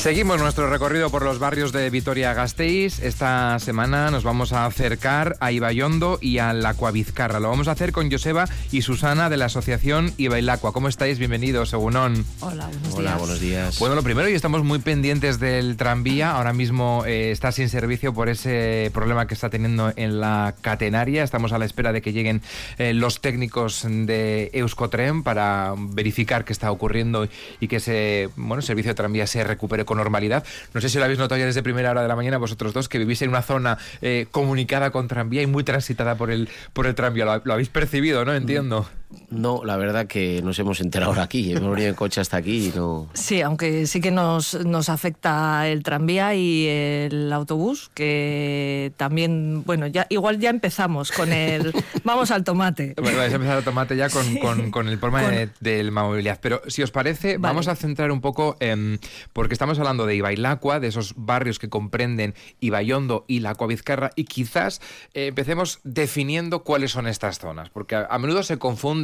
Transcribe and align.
Seguimos 0.00 0.40
nuestro 0.40 0.70
recorrido 0.70 1.10
por 1.10 1.22
los 1.22 1.38
barrios 1.38 1.72
de 1.72 1.90
Vitoria-Gasteiz. 1.90 3.00
Esta 3.00 3.58
semana 3.58 4.10
nos 4.10 4.24
vamos 4.24 4.54
a 4.54 4.64
acercar 4.64 5.36
a 5.40 5.52
Ibayondo 5.52 6.18
y 6.22 6.38
a 6.38 6.54
la 6.54 6.72
Cuavizcarra. 6.72 7.38
Lo 7.38 7.50
vamos 7.50 7.68
a 7.68 7.72
hacer 7.72 7.92
con 7.92 8.10
Joseba 8.10 8.46
y 8.72 8.80
Susana 8.80 9.28
de 9.28 9.36
la 9.36 9.44
asociación 9.44 10.14
Ibailacua. 10.16 10.72
¿Cómo 10.72 10.88
estáis? 10.88 11.18
Bienvenidos, 11.18 11.68
Segunón. 11.68 12.24
Hola, 12.40 12.64
buenos 12.68 12.82
días. 12.82 12.94
Hola, 12.94 13.16
buenos 13.18 13.40
días. 13.40 13.78
Bueno, 13.78 13.94
lo 13.94 14.02
primero, 14.02 14.26
y 14.30 14.32
estamos 14.32 14.64
muy 14.64 14.78
pendientes 14.78 15.38
del 15.38 15.76
tranvía. 15.76 16.30
Ahora 16.30 16.54
mismo 16.54 17.04
eh, 17.04 17.30
está 17.30 17.52
sin 17.52 17.68
servicio 17.68 18.14
por 18.14 18.30
ese 18.30 18.90
problema 18.94 19.26
que 19.26 19.34
está 19.34 19.50
teniendo 19.50 19.92
en 19.96 20.18
la 20.18 20.54
catenaria. 20.62 21.22
Estamos 21.22 21.52
a 21.52 21.58
la 21.58 21.66
espera 21.66 21.92
de 21.92 22.00
que 22.00 22.14
lleguen 22.14 22.40
eh, 22.78 22.94
los 22.94 23.20
técnicos 23.20 23.84
de 23.86 24.48
Euskotren 24.54 25.22
para 25.22 25.74
verificar 25.76 26.46
qué 26.46 26.54
está 26.54 26.72
ocurriendo 26.72 27.28
y 27.60 27.68
que 27.68 27.76
ese 27.76 28.30
bueno, 28.36 28.62
servicio 28.62 28.92
de 28.92 28.94
tranvía 28.94 29.26
se 29.26 29.44
recupere 29.44 29.84
con 29.90 29.98
normalidad. 29.98 30.44
No 30.72 30.80
sé 30.80 30.88
si 30.88 30.98
lo 30.98 31.04
habéis 31.04 31.18
notado 31.18 31.40
ya 31.40 31.46
desde 31.46 31.64
primera 31.64 31.90
hora 31.90 32.02
de 32.02 32.06
la 32.06 32.14
mañana 32.14 32.38
vosotros 32.38 32.72
dos, 32.72 32.88
que 32.88 32.96
vivís 32.96 33.22
en 33.22 33.30
una 33.30 33.42
zona 33.42 33.76
eh, 34.02 34.28
comunicada 34.30 34.92
con 34.92 35.08
tranvía 35.08 35.42
y 35.42 35.48
muy 35.48 35.64
transitada 35.64 36.14
por 36.14 36.30
el, 36.30 36.48
por 36.72 36.86
el 36.86 36.94
tranvía. 36.94 37.24
Lo, 37.24 37.42
lo 37.44 37.52
habéis 37.54 37.70
percibido, 37.70 38.24
¿no? 38.24 38.32
Entiendo. 38.32 38.88
No, 39.30 39.62
la 39.64 39.76
verdad 39.76 40.06
que 40.06 40.40
nos 40.42 40.58
hemos 40.58 40.80
enterado 40.80 41.10
ahora 41.12 41.24
aquí. 41.24 41.52
Hemos 41.52 41.70
venido 41.70 41.88
en 41.88 41.94
coche 41.94 42.20
hasta 42.20 42.36
aquí 42.36 42.68
y 42.68 42.72
no. 42.76 43.08
Sí, 43.14 43.40
aunque 43.42 43.86
sí 43.86 44.00
que 44.00 44.10
nos, 44.12 44.54
nos 44.66 44.88
afecta 44.88 45.66
el 45.68 45.82
tranvía 45.82 46.34
y 46.34 46.66
el 46.68 47.32
autobús, 47.32 47.90
que 47.94 48.92
también, 48.96 49.64
bueno, 49.64 49.86
ya 49.88 50.06
igual 50.10 50.38
ya 50.38 50.50
empezamos 50.50 51.10
con 51.10 51.32
el. 51.32 51.72
vamos 52.04 52.30
al 52.30 52.44
tomate. 52.44 52.94
Bueno, 53.00 53.18
vais 53.18 53.32
a 53.32 53.36
empezar 53.36 53.56
al 53.56 53.64
tomate 53.64 53.96
ya 53.96 54.08
con, 54.10 54.36
con, 54.36 54.70
con 54.70 54.88
el 54.88 54.98
problema 54.98 55.24
Con- 55.24 55.34
de, 55.34 55.50
de 55.60 55.82
la 55.84 55.90
movilidad. 55.90 56.38
Pero 56.40 56.62
si 56.68 56.82
os 56.82 56.90
parece, 56.92 57.38
Vale. 57.38 57.52
vamos 57.52 57.66
a 57.68 57.74
centrar 57.74 58.12
un 58.12 58.20
poco 58.20 58.56
en. 58.60 59.00
Porque 59.32 59.54
estamos 59.54 59.78
hablando 59.80 60.06
de 60.06 60.14
Ibailacua, 60.16 60.78
de 60.78 60.86
esos 60.88 61.14
barrios 61.16 61.58
que 61.58 61.68
comprenden 61.68 62.34
Ibayondo 62.60 63.24
y 63.26 63.40
la 63.40 63.54
Vizcarra, 63.60 64.10
y 64.16 64.24
quizás 64.24 64.80
eh, 65.14 65.26
empecemos 65.26 65.80
definiendo 65.84 66.62
cuáles 66.62 66.92
son 66.92 67.06
estas 67.06 67.38
zonas. 67.38 67.70
Porque 67.70 67.94
a, 67.96 68.06
a 68.10 68.18
menudo 68.18 68.42
se 68.42 68.56
confunden 68.58 68.99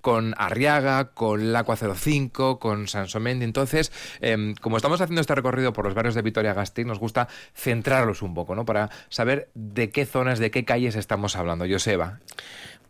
con 0.00 0.34
Arriaga, 0.36 1.10
con 1.12 1.52
Lacua 1.52 1.76
05, 1.76 2.58
con 2.58 2.88
Sansomendi. 2.88 3.44
Entonces, 3.44 3.92
em, 4.20 4.54
como 4.54 4.76
estamos 4.76 5.00
haciendo 5.00 5.20
este 5.20 5.34
recorrido 5.34 5.72
por 5.72 5.84
los 5.84 5.94
barrios 5.94 6.14
de 6.14 6.22
Vitoria-Gasteiz, 6.22 6.86
nos 6.86 6.98
gusta 6.98 7.28
centrarlos 7.54 8.22
un 8.22 8.34
poco, 8.34 8.54
¿no? 8.54 8.64
Para 8.64 8.90
saber 9.08 9.48
de 9.54 9.90
qué 9.90 10.06
zonas, 10.06 10.38
de 10.38 10.50
qué 10.50 10.64
calles 10.64 10.96
estamos 10.96 11.36
hablando. 11.36 11.66
Joseba. 11.68 12.20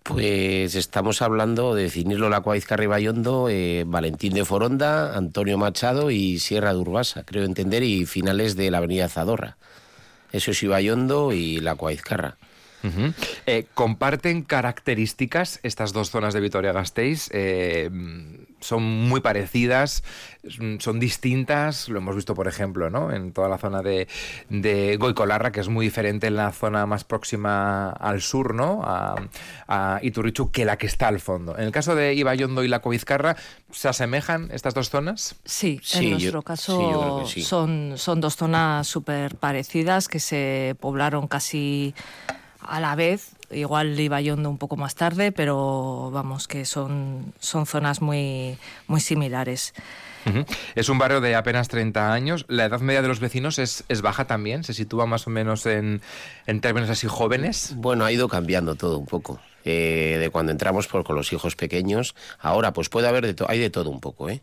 Pues 0.03 0.75
estamos 0.75 1.21
hablando 1.21 1.75
de 1.75 1.83
definirlo 1.83 2.31
la 2.31 2.41
Cuavizcarra 2.41 2.85
y 2.85 2.87
Bayondo, 2.87 3.49
eh, 3.51 3.85
Valentín 3.87 4.33
de 4.33 4.45
Foronda, 4.45 5.15
Antonio 5.15 5.59
Machado 5.59 6.11
y 6.11 6.39
Sierra 6.39 6.73
de 6.73 6.79
Urbasa, 6.79 7.25
creo 7.25 7.45
entender, 7.45 7.83
y 7.83 8.07
finales 8.07 8.57
de 8.57 8.71
la 8.71 8.79
avenida 8.79 9.09
Zadorra. 9.11 9.59
Eso 10.33 10.53
es 10.53 10.63
Ibayondo 10.63 11.33
y 11.33 11.61
la 11.61 11.75
Eh, 13.47 13.67
¿Comparten 13.75 14.43
características 14.43 15.61
estas 15.63 15.93
dos 15.93 16.11
zonas 16.11 16.35
de 16.35 16.41
Vitoria-Gasteiz? 16.41 17.29
Eh, 17.33 17.91
¿Son 18.61 18.83
muy 18.83 19.21
parecidas? 19.21 20.03
¿Son- 20.49 20.81
¿Son 20.81 20.99
distintas? 20.99 21.89
Lo 21.89 21.99
hemos 21.99 22.17
visto, 22.17 22.35
por 22.35 22.49
ejemplo, 22.49 22.91
¿no? 22.91 23.13
en 23.13 23.33
toda 23.33 23.49
la 23.49 23.59
zona 23.59 23.83
de, 23.83 24.09
de 24.49 24.97
Goicolarra, 24.97 25.53
que 25.53 25.61
es 25.61 25.69
muy 25.69 25.87
diferente 25.87 26.27
en 26.27 26.37
la 26.37 26.51
zona 26.53 26.85
más 26.87 27.05
próxima 27.05 27.91
al 27.91 28.21
sur, 28.21 28.55
¿no? 28.55 28.83
a, 28.85 29.15
a 29.69 30.01
Iturrichu, 30.03 30.51
que 30.51 30.65
la 30.65 30.77
que 30.77 30.87
está 30.87 31.09
al 31.09 31.21
fondo. 31.21 31.57
En 31.57 31.65
el 31.65 31.73
caso 31.73 31.95
de 31.95 32.15
Ibayondo 32.15 32.65
y 32.65 32.69
la 32.69 32.81
Covizcarra, 32.81 33.37
¿se 33.71 33.89
asemejan 33.89 34.51
estas 34.53 34.75
dos 34.75 34.91
zonas? 34.91 35.37
Sí, 35.45 35.81
Sí, 35.83 35.99
en 36.07 36.11
nuestro 36.13 36.41
sí, 36.41 36.45
caso 36.47 36.91
yo 36.91 37.01
creo 37.01 37.19
que 37.21 37.27
sí. 37.31 37.43
son, 37.43 37.93
son 37.97 38.21
dos 38.21 38.37
zonas 38.37 38.87
súper 38.89 39.37
parecidas 39.37 40.09
que 40.09 40.19
se 40.21 40.75
poblaron 40.81 41.29
casi 41.29 41.95
a 42.61 42.81
la 42.81 42.95
vez. 42.95 43.31
Igual 43.51 43.99
iba 43.99 44.21
yendo 44.21 44.51
un 44.51 44.59
poco 44.59 44.77
más 44.77 44.95
tarde, 44.95 45.33
pero 45.33 46.11
vamos, 46.13 46.49
que 46.49 46.65
son, 46.65 47.33
son 47.41 47.67
zonas 47.67 48.03
muy, 48.03 48.59
muy 48.87 49.01
similares. 49.01 49.73
Ujú. 50.27 50.45
Es 50.75 50.89
un 50.89 50.99
barrio 50.99 51.21
de 51.21 51.35
apenas 51.35 51.69
30 51.69 52.13
años. 52.13 52.45
La 52.49 52.67
edad 52.67 52.81
media 52.81 53.01
de 53.03 53.09
los 53.09 53.21
vecinos 53.21 53.59
es, 53.59 53.85
es 53.89 54.03
baja 54.03 54.27
también. 54.27 54.65
Se 54.65 54.75
sitúa 54.75 55.07
más 55.07 55.27
o 55.27 55.31
menos 55.31 55.65
en, 55.67 56.03
en 56.47 56.61
términos 56.61 56.91
así 56.91 57.07
jóvenes. 57.07 57.73
Bueno, 57.77 58.05
ha 58.05 58.13
ido 58.13 58.29
cambiando 58.29 58.75
todo 58.75 58.99
un 58.99 59.07
poco. 59.07 59.41
Eh, 59.65 60.17
de 60.21 60.31
cuando 60.31 60.53
entramos 60.53 60.87
por, 60.87 61.05
con 61.05 61.17
los 61.17 61.33
hijos 61.33 61.57
pequeños, 61.57 62.15
ahora 62.39 62.73
pues 62.73 62.89
puede 62.89 63.09
haber 63.09 63.27
de 63.27 63.35
todo, 63.35 63.51
hay 63.51 63.59
de 63.59 63.71
todo 63.71 63.91
un 63.91 64.01
poco, 64.01 64.31
¿eh? 64.31 64.41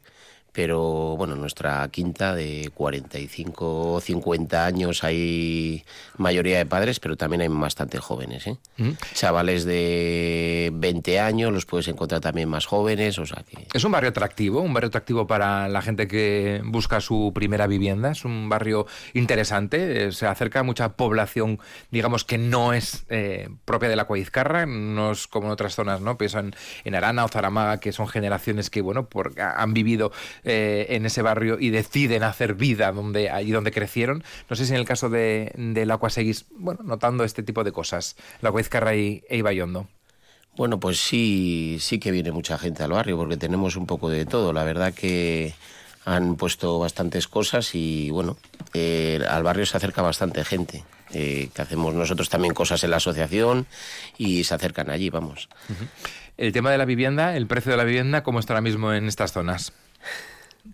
Pero 0.55 1.17
bueno, 1.17 1.35
nuestra 1.35 1.85
quinta 1.89 2.33
de 2.33 2.71
45 2.73 3.93
o 3.95 3.99
50 3.99 4.65
años 4.65 5.03
hay 5.03 5.83
mayoría 6.17 6.57
de 6.57 6.65
padres, 6.65 7.01
pero 7.01 7.17
también 7.17 7.41
hay 7.41 7.49
bastante 7.49 7.99
jóvenes, 7.99 8.47
¿eh? 8.47 8.57
Ujú. 8.79 8.95
Chavales 9.13 9.65
de 9.65 10.71
20 10.73 11.19
años 11.19 11.51
los 11.51 11.65
puedes 11.65 11.89
encontrar 11.89 12.21
también 12.21 12.47
más 12.47 12.65
jóvenes, 12.65 13.19
o 13.19 13.25
sea 13.25 13.43
que... 13.43 13.67
Es 13.73 13.83
un 13.83 13.91
barrio 13.91 14.11
atractivo, 14.11 14.61
un 14.61 14.73
barrio 14.73 14.87
atractivo 14.87 15.27
para 15.27 15.67
la 15.67 15.81
gente 15.81 16.07
que 16.07 16.61
busca 16.63 17.01
su 17.01 17.33
primera 17.35 17.67
vivienda. 17.67 18.11
Es 18.11 18.23
un 18.23 18.47
barrio 18.47 18.87
interesante. 19.13 20.05
eh, 20.07 20.11
Se 20.13 20.25
acerca 20.25 20.61
a 20.61 20.63
mucha 20.63 20.93
población, 20.93 21.59
digamos, 21.91 22.23
que 22.23 22.37
no 22.37 22.71
es 22.73 23.05
eh, 23.09 23.49
propia 23.65 23.89
de 23.89 23.97
la 23.97 24.07
Coizcarra, 24.07 24.65
no 24.65 25.11
es 25.11 25.27
como 25.27 25.47
en 25.47 25.51
otras 25.51 25.75
zonas, 25.75 25.99
¿no? 25.99 26.17
Pienso 26.17 26.39
en, 26.39 26.55
en 26.85 26.95
Arana 26.95 27.25
o 27.25 27.27
Zaramaga, 27.27 27.79
que 27.81 27.91
son 27.91 28.07
generaciones 28.07 28.69
que, 28.69 28.81
bueno, 28.81 29.07
por, 29.09 29.33
han 29.41 29.73
vivido 29.73 30.11
eh, 30.45 30.85
en 30.89 31.05
ese 31.05 31.21
barrio 31.21 31.57
y 31.59 31.71
deciden 31.71 32.23
hacer 32.23 32.53
vida 32.53 32.91
donde, 32.91 33.29
allí 33.29 33.51
donde 33.51 33.71
crecieron. 33.71 34.23
No 34.49 34.55
sé 34.55 34.65
si 34.65 34.73
en 34.73 34.79
el 34.79 34.85
caso 34.85 35.09
de, 35.09 35.51
de 35.55 35.85
la 35.85 35.99
seguís, 36.09 36.45
bueno, 36.51 36.81
notando 36.83 37.23
este 37.23 37.43
tipo 37.43 37.63
de 37.63 37.71
cosas, 37.71 38.15
la 38.41 38.51
Coizcarra 38.51 38.95
y, 38.95 39.23
e 39.27 39.37
Ibayondo. 39.37 39.87
Bueno, 40.55 40.79
pues 40.79 40.99
sí, 40.99 41.77
sí 41.81 41.99
que 41.99 42.11
viene 42.11 42.31
mucha 42.31 42.57
gente 42.57 42.83
al 42.83 42.91
barrio 42.91 43.17
porque 43.17 43.37
tenemos 43.37 43.75
un 43.75 43.87
poco 43.87 44.09
de 44.09 44.25
todo. 44.25 44.53
La 44.53 44.63
verdad 44.63 44.93
que 44.93 45.53
han 46.05 46.35
puesto 46.35 46.79
bastantes 46.79 47.27
cosas 47.27 47.73
y 47.73 48.11
bueno, 48.11 48.37
eh, 48.73 49.19
al 49.27 49.43
barrio 49.43 49.65
se 49.65 49.75
acerca 49.77 50.01
bastante 50.01 50.45
gente. 50.45 50.83
eh, 51.11 51.49
que 51.53 51.61
hacemos 51.61 51.93
nosotros 51.93 52.29
también 52.29 52.53
cosas 52.53 52.83
en 52.83 52.91
la 52.91 52.97
asociación 52.97 53.67
y 54.17 54.43
se 54.43 54.53
acercan 54.53 54.89
allí, 54.89 55.09
vamos. 55.09 55.49
El 56.37 56.51
tema 56.51 56.71
de 56.71 56.77
la 56.77 56.85
vivienda, 56.85 57.37
el 57.37 57.47
precio 57.47 57.71
de 57.71 57.77
la 57.77 57.83
vivienda, 57.83 58.23
¿cómo 58.23 58.39
está 58.39 58.53
ahora 58.53 58.61
mismo 58.61 58.93
en 58.93 59.07
estas 59.07 59.31
zonas? 59.31 59.71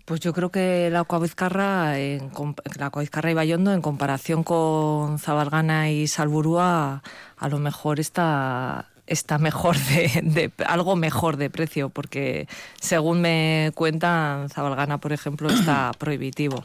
Pues 0.04 0.20
yo 0.20 0.32
creo 0.32 0.50
que 0.50 0.88
la 0.90 1.04
Coavizcarra, 1.04 1.98
en, 1.98 2.30
la 2.78 2.90
Coavizcarra 2.90 3.30
y 3.30 3.34
Bayondo, 3.34 3.72
en 3.72 3.82
comparación 3.82 4.42
con 4.42 5.18
Zabalgana 5.18 5.90
y 5.90 6.06
Salburúa, 6.08 7.02
a 7.36 7.48
lo 7.48 7.58
mejor 7.58 8.00
está 8.00 8.88
está 9.06 9.38
mejor 9.38 9.76
de, 9.76 10.20
de- 10.22 10.52
algo 10.64 10.94
mejor 10.96 11.36
de 11.36 11.50
precio 11.50 11.88
porque 11.88 12.46
según 12.80 13.20
me 13.20 13.72
cuentan 13.74 14.48
Zabalgana 14.48 14.98
por 14.98 15.12
ejemplo 15.12 15.50
está 15.50 15.90
prohibitivo 15.98 16.64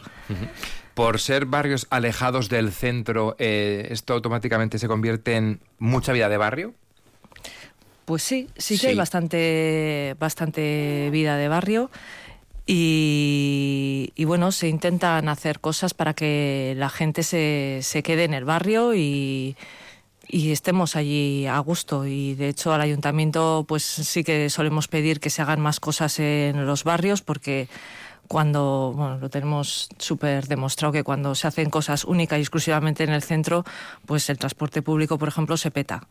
Por 0.93 1.19
ser 1.19 1.45
barrios 1.45 1.87
alejados 1.89 2.47
del 2.47 2.71
centro, 2.71 3.35
eh, 3.39 3.87
¿esto 3.89 4.13
automáticamente 4.13 4.77
se 4.77 4.87
convierte 4.87 5.35
en 5.35 5.59
mucha 5.79 6.13
vida 6.13 6.29
de 6.29 6.37
barrio? 6.37 6.73
Pues 8.05 8.21
sí, 8.23 8.47
sí 8.55 8.75
que 8.75 8.79
Sí. 8.81 8.87
hay 8.87 8.95
bastante, 8.95 10.15
bastante 10.19 11.09
vida 11.11 11.35
de 11.37 11.47
barrio 11.49 11.89
y, 12.69 14.25
bueno, 14.25 14.51
se 14.51 14.67
intentan 14.67 15.29
hacer 15.29 15.61
cosas 15.61 15.93
para 15.93 16.13
que 16.13 16.73
la 16.77 16.89
gente 16.89 17.23
se, 17.23 17.79
se 17.81 18.03
quede 18.03 18.25
en 18.25 18.33
el 18.33 18.43
barrio 18.43 18.93
y, 18.93 19.55
y 20.27 20.51
estemos 20.51 20.97
allí 20.97 21.47
a 21.47 21.57
gusto. 21.59 22.05
Y 22.05 22.35
de 22.35 22.49
hecho 22.49 22.73
al 22.73 22.81
ayuntamiento 22.81 23.65
pues 23.67 23.83
sí 23.83 24.23
que 24.23 24.49
solemos 24.49 24.89
pedir 24.89 25.21
que 25.21 25.29
se 25.29 25.41
hagan 25.41 25.61
más 25.61 25.79
cosas 25.79 26.19
en 26.19 26.65
los 26.65 26.83
barrios 26.83 27.21
porque 27.21 27.69
cuando, 28.27 28.93
bueno, 28.95 29.17
lo 29.17 29.29
tenemos 29.29 29.89
súper 29.97 30.47
demostrado 30.47 30.91
que 30.91 31.03
cuando 31.03 31.33
se 31.35 31.47
hacen 31.47 31.69
cosas 31.69 32.03
única 32.03 32.37
y 32.37 32.41
exclusivamente 32.41 33.03
en 33.03 33.11
el 33.11 33.21
centro, 33.23 33.63
pues 34.05 34.29
el 34.29 34.37
transporte 34.37 34.81
público, 34.81 35.17
por 35.17 35.27
ejemplo, 35.29 35.57
se 35.57 35.71
peta. 35.71 36.07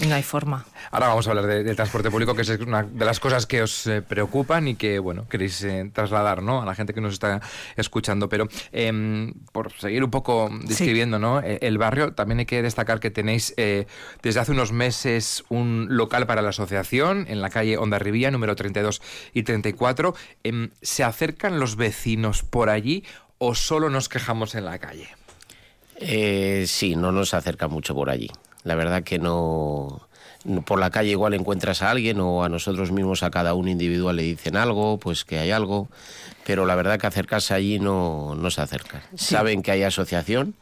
Y 0.00 0.06
no 0.06 0.14
hay 0.14 0.22
forma. 0.22 0.64
Ahora 0.90 1.08
vamos 1.08 1.26
a 1.26 1.30
hablar 1.30 1.46
de- 1.46 1.64
del 1.64 1.76
transporte 1.76 2.10
público, 2.10 2.34
que 2.34 2.42
es 2.42 2.50
una 2.60 2.82
de 2.84 3.04
las 3.04 3.20
cosas 3.20 3.46
que 3.46 3.62
os 3.62 3.86
eh, 3.86 4.02
preocupan 4.02 4.68
y 4.68 4.74
que, 4.76 4.98
bueno, 4.98 5.26
queréis 5.28 5.62
eh, 5.64 5.90
trasladar, 5.92 6.42
¿no? 6.42 6.62
A 6.62 6.64
la 6.64 6.74
gente 6.74 6.94
que 6.94 7.00
nos 7.00 7.12
está 7.14 7.40
escuchando. 7.76 8.28
Pero 8.28 8.48
em, 8.72 9.32
por 9.52 9.72
seguir 9.72 10.04
un 10.04 10.10
poco 10.10 10.50
describiendo, 10.64 11.18
¿no? 11.18 11.40
Eh, 11.40 11.58
El 11.62 11.78
barrio, 11.78 12.12
también 12.12 12.40
hay 12.40 12.46
que 12.46 12.62
destacar 12.62 13.00
que 13.00 13.10
tenéis 13.10 13.54
eh, 13.56 13.86
desde 14.22 14.40
hace 14.40 14.52
unos 14.52 14.72
meses 14.72 15.44
un 15.48 15.86
local 15.90 16.26
para 16.26 16.42
la 16.42 16.50
asociación 16.50 17.26
en 17.28 17.42
la 17.42 17.50
calle 17.50 17.76
Ondarribía, 17.78 18.30
número 18.30 18.54
32 18.54 19.02
y 19.34 19.42
34. 19.42 20.14
Em, 20.44 20.70
¿Se 20.82 21.04
los 21.52 21.76
vecinos 21.76 22.42
por 22.42 22.70
allí 22.70 23.04
o 23.38 23.54
solo 23.54 23.90
nos 23.90 24.08
quejamos 24.08 24.54
en 24.54 24.64
la 24.64 24.78
calle? 24.78 25.08
Eh, 25.96 26.64
sí, 26.66 26.96
no 26.96 27.12
nos 27.12 27.34
acerca 27.34 27.68
mucho 27.68 27.94
por 27.94 28.10
allí. 28.10 28.30
La 28.64 28.74
verdad 28.74 29.02
que 29.02 29.18
no, 29.18 30.08
por 30.64 30.78
la 30.78 30.90
calle 30.90 31.10
igual 31.10 31.34
encuentras 31.34 31.82
a 31.82 31.90
alguien 31.90 32.20
o 32.20 32.44
a 32.44 32.48
nosotros 32.48 32.92
mismos 32.92 33.22
a 33.22 33.30
cada 33.30 33.54
uno 33.54 33.70
individual 33.70 34.16
le 34.16 34.22
dicen 34.22 34.56
algo, 34.56 34.98
pues 34.98 35.24
que 35.24 35.38
hay 35.38 35.50
algo, 35.50 35.88
pero 36.44 36.66
la 36.66 36.74
verdad 36.74 36.98
que 36.98 37.06
acercarse 37.06 37.54
allí 37.54 37.78
no, 37.78 38.34
no 38.34 38.50
se 38.50 38.60
acercan. 38.60 39.02
Saben 39.16 39.62
que 39.62 39.72
hay 39.72 39.82
asociación, 39.82 40.54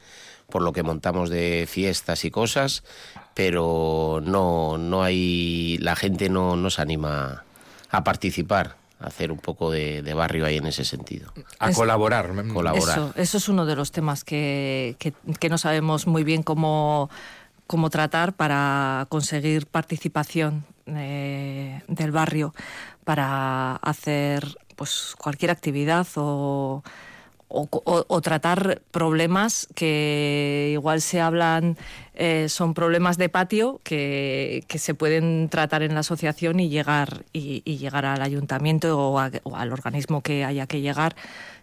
por 0.48 0.62
lo 0.62 0.72
que 0.72 0.82
montamos 0.82 1.30
de 1.30 1.66
fiestas 1.68 2.24
y 2.24 2.30
cosas, 2.30 2.84
pero 3.34 4.20
no, 4.24 4.78
no 4.78 5.02
hay, 5.02 5.78
la 5.78 5.96
gente 5.96 6.28
no 6.28 6.56
nos 6.56 6.78
anima 6.78 7.44
a 7.90 8.04
participar 8.04 8.76
hacer 9.00 9.30
un 9.30 9.38
poco 9.38 9.70
de, 9.70 10.02
barrio 10.14 10.46
ahí 10.46 10.56
en 10.56 10.66
ese 10.66 10.84
sentido. 10.84 11.32
A 11.58 11.72
colaborar. 11.72 12.32
colaborar. 12.52 13.12
Eso, 13.16 13.36
es 13.38 13.48
uno 13.48 13.66
de 13.66 13.76
los 13.76 13.92
temas 13.92 14.24
que, 14.24 14.96
que, 14.98 15.48
no 15.48 15.58
sabemos 15.58 16.06
muy 16.06 16.24
bien 16.24 16.42
cómo, 16.42 17.10
cómo 17.66 17.90
tratar 17.90 18.32
para 18.32 19.06
conseguir 19.08 19.66
participación 19.66 20.64
eh, 20.86 21.82
del 21.88 22.10
barrio, 22.10 22.54
para 23.04 23.76
hacer 23.76 24.56
pues 24.76 25.14
cualquier 25.18 25.50
actividad 25.50 26.06
o 26.16 26.82
o, 27.48 28.20
tratar 28.22 28.82
problemas 28.90 29.68
que 29.74 30.70
igual 30.72 31.00
se 31.00 31.20
hablan, 31.20 31.76
eh, 32.16 32.48
son 32.48 32.74
problemas 32.74 33.18
de 33.18 33.28
patio 33.28 33.80
que, 33.84 34.64
se 34.68 34.94
pueden 34.94 35.48
tratar 35.48 35.82
en 35.82 35.94
la 35.94 36.00
asociación 36.00 36.60
y 36.60 36.68
llegar, 36.68 37.24
y, 37.32 37.62
llegar 37.76 38.06
al 38.06 38.22
ayuntamiento 38.22 38.98
o, 38.98 39.20
o, 39.44 39.56
al 39.56 39.72
organismo 39.72 40.22
que 40.22 40.44
haya 40.44 40.66
que 40.66 40.80
llegar 40.80 41.14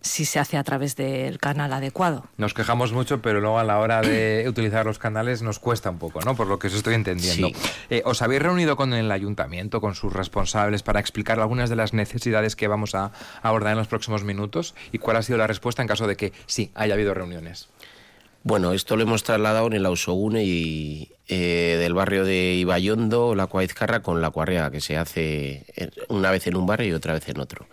si 0.02 0.26
se 0.26 0.40
hace 0.40 0.58
a 0.58 0.64
través 0.64 0.96
del 0.96 1.40
canal 1.40 1.74
adecuado. 1.74 2.26
Nos 2.38 2.54
quejamos 2.54 2.92
mucho, 2.92 3.22
pero 3.22 3.40
luego 3.40 3.58
a 3.58 3.64
la 3.64 3.80
hora 3.80 4.02
de 4.02 4.46
utilizar 4.50 4.86
los 4.86 5.00
canales 5.00 5.42
nos 5.42 5.60
cuesta 5.60 5.90
un 5.90 5.98
poco, 5.98 6.20
¿no? 6.22 6.36
Por 6.36 6.48
lo 6.48 6.60
que 6.60 6.68
os 6.68 6.74
estoy 6.74 6.94
entendiendo. 6.94 7.50
Eh, 7.90 8.04
¿Os 8.06 8.22
habéis 8.22 8.42
reunido 8.42 8.76
con 8.76 8.94
el 8.94 9.12
ayuntamiento, 9.12 9.82
con 9.82 9.96
sus 9.96 10.14
responsables, 10.14 10.84
para 10.84 11.00
explicar 11.00 11.40
algunas 11.40 11.70
de 11.70 11.78
las 11.78 11.94
necesidades 11.94 12.56
que 12.56 12.68
vamos 12.68 12.96
a 12.96 13.12
abordar 13.42 13.72
en 13.72 13.80
los 13.80 13.88
próximos 13.88 14.24
minutos? 14.24 14.76
¿Y 14.92 15.00
cuál 15.00 15.18
ha 15.18 15.24
sido 15.24 15.38
la 15.38 15.48
respuesta 15.48 15.82
en 15.82 15.88
caso 15.88 16.06
de 16.06 16.18
que 16.18 16.34
sí 16.46 16.72
haya 16.76 16.94
habido 16.94 17.14
reuniones? 17.14 17.70
Bueno, 18.46 18.74
esto 18.74 18.98
lo 18.98 19.04
hemos 19.04 19.24
trasladado 19.24 19.68
en 19.68 19.74
el 19.74 19.86
Ausogune 19.86 20.44
y 20.44 21.14
eh, 21.30 21.78
del 21.80 21.94
barrio 21.94 22.26
de 22.26 22.56
Ibayondo, 22.56 23.36
la 23.36 23.48
Cuaizcarra, 23.48 24.02
con 24.02 24.20
la 24.22 24.32
Cuarrea, 24.32 24.70
que 24.70 24.82
se 24.82 24.98
hace 24.98 25.66
una 26.10 26.30
vez 26.30 26.46
en 26.48 26.58
un 26.58 26.66
barrio 26.66 26.90
y 26.90 26.94
otra 26.94 27.14
vez 27.14 27.30
en 27.30 27.40
otro. 27.40 27.68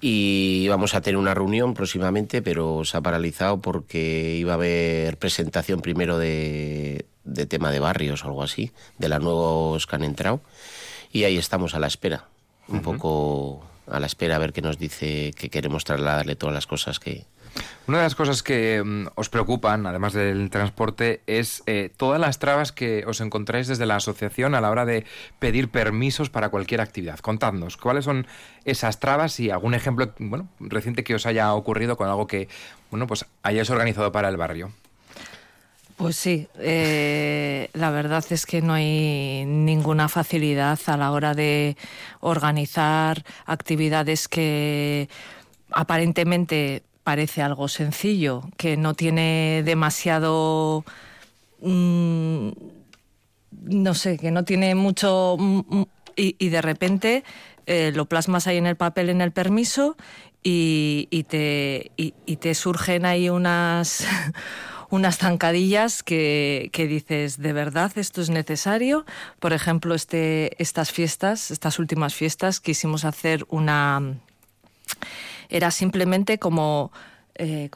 Y 0.00 0.66
vamos 0.68 0.94
a 0.94 1.02
tener 1.02 1.18
una 1.18 1.34
reunión 1.34 1.74
próximamente, 1.74 2.40
pero 2.40 2.86
se 2.86 2.96
ha 2.96 3.02
paralizado 3.02 3.60
porque 3.60 4.36
iba 4.38 4.52
a 4.52 4.54
haber 4.54 5.18
presentación 5.18 5.82
primero 5.82 6.18
de, 6.18 7.04
tema 7.50 7.70
de 7.70 7.78
barrios 7.78 8.24
o 8.24 8.28
algo 8.28 8.42
así, 8.42 8.72
de 8.96 9.10
los 9.10 9.20
nuevos 9.20 9.86
que 9.86 9.96
han 9.96 10.04
entrado, 10.04 10.40
y 11.12 11.24
ahí 11.24 11.36
estamos 11.36 11.74
a 11.74 11.80
la 11.80 11.86
espera, 11.86 12.24
un 12.68 12.80
poco 12.80 13.66
a 13.86 14.00
la 14.00 14.06
espera 14.06 14.36
a 14.36 14.38
ver 14.38 14.54
qué 14.54 14.62
nos 14.62 14.78
dice, 14.78 15.34
que 15.36 15.50
queremos 15.50 15.84
trasladarle 15.84 16.34
todas 16.34 16.54
las 16.54 16.66
cosas 16.66 16.98
que, 16.98 17.24
una 17.86 17.98
de 17.98 18.04
las 18.04 18.14
cosas 18.14 18.42
que 18.42 18.82
mm, 18.84 19.06
os 19.14 19.28
preocupan, 19.28 19.86
además 19.86 20.12
del 20.12 20.50
transporte, 20.50 21.22
es 21.26 21.62
eh, 21.66 21.90
todas 21.96 22.20
las 22.20 22.38
trabas 22.38 22.72
que 22.72 23.04
os 23.06 23.20
encontráis 23.20 23.68
desde 23.68 23.86
la 23.86 23.96
asociación 23.96 24.54
a 24.54 24.60
la 24.60 24.70
hora 24.70 24.84
de 24.84 25.04
pedir 25.38 25.68
permisos 25.68 26.28
para 26.30 26.48
cualquier 26.48 26.80
actividad. 26.80 27.20
Contadnos, 27.20 27.76
¿cuáles 27.76 28.04
son 28.04 28.26
esas 28.64 28.98
trabas 28.98 29.38
y 29.38 29.50
algún 29.50 29.74
ejemplo 29.74 30.12
bueno, 30.18 30.48
reciente 30.58 31.04
que 31.04 31.14
os 31.14 31.26
haya 31.26 31.54
ocurrido 31.54 31.96
con 31.96 32.08
algo 32.08 32.26
que 32.26 32.48
bueno, 32.90 33.06
pues 33.06 33.24
hayáis 33.42 33.70
organizado 33.70 34.10
para 34.12 34.28
el 34.28 34.36
barrio? 34.36 34.72
Pues 35.96 36.16
sí, 36.16 36.46
eh, 36.58 37.70
la 37.72 37.90
verdad 37.90 38.22
es 38.28 38.44
que 38.44 38.60
no 38.60 38.74
hay 38.74 39.44
ninguna 39.46 40.08
facilidad 40.08 40.78
a 40.86 40.96
la 40.98 41.10
hora 41.10 41.32
de 41.34 41.76
organizar 42.20 43.24
actividades 43.46 44.28
que 44.28 45.08
aparentemente 45.70 46.82
parece 47.06 47.40
algo 47.40 47.68
sencillo, 47.68 48.42
que 48.56 48.76
no 48.76 48.94
tiene 48.94 49.62
demasiado... 49.64 50.84
Mm, 51.60 52.48
no 53.62 53.94
sé, 53.94 54.18
que 54.18 54.32
no 54.32 54.44
tiene 54.44 54.74
mucho... 54.74 55.36
Mm, 55.38 55.60
mm, 55.68 55.86
y, 56.16 56.48
de 56.48 56.62
repente 56.62 57.22
eh, 57.66 57.92
lo 57.94 58.06
plasmas 58.06 58.48
ahí 58.48 58.56
en 58.56 58.66
el 58.66 58.74
papel, 58.74 59.08
en 59.08 59.20
el 59.20 59.30
permiso, 59.30 59.96
y, 60.42 61.06
te, 61.28 61.92
y, 61.96 62.36
te 62.38 62.54
surgen 62.56 63.06
ahí 63.06 63.28
unas... 63.28 64.04
unas 64.90 65.18
zancadillas 65.18 66.02
que, 66.02 66.70
que, 66.72 66.88
dices, 66.88 67.38
¿de 67.38 67.52
verdad 67.52 67.92
esto 67.96 68.20
es 68.20 68.30
necesario? 68.30 69.06
Por 69.38 69.52
ejemplo, 69.52 69.94
este, 69.94 70.60
estas 70.60 70.90
fiestas, 70.90 71.52
estas 71.52 71.78
últimas 71.78 72.14
fiestas, 72.14 72.60
quisimos 72.60 73.04
hacer 73.04 73.46
una 73.48 74.16
era 75.48 75.70
simplemente 75.70 76.38
como... 76.38 76.92
Eh, 77.38 77.68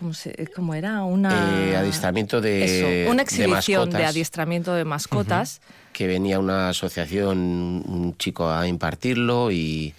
¿cómo, 0.56 0.74
era? 0.74 1.02
Una... 1.02 1.68
Eh, 1.68 1.76
adiestramiento 1.76 2.40
de 2.40 3.06
Una 3.10 3.22
exhibición 3.22 3.90
de, 3.90 4.06
adiestramiento 4.06 4.72
de 4.72 4.86
mascotas. 4.86 5.60
Que 5.92 6.06
venía 6.06 6.38
una 6.38 6.70
asociación, 6.70 7.38
un 7.38 8.14
chico 8.16 8.50
a 8.50 8.66
impartirlo 8.66 9.50
y, 9.50 9.94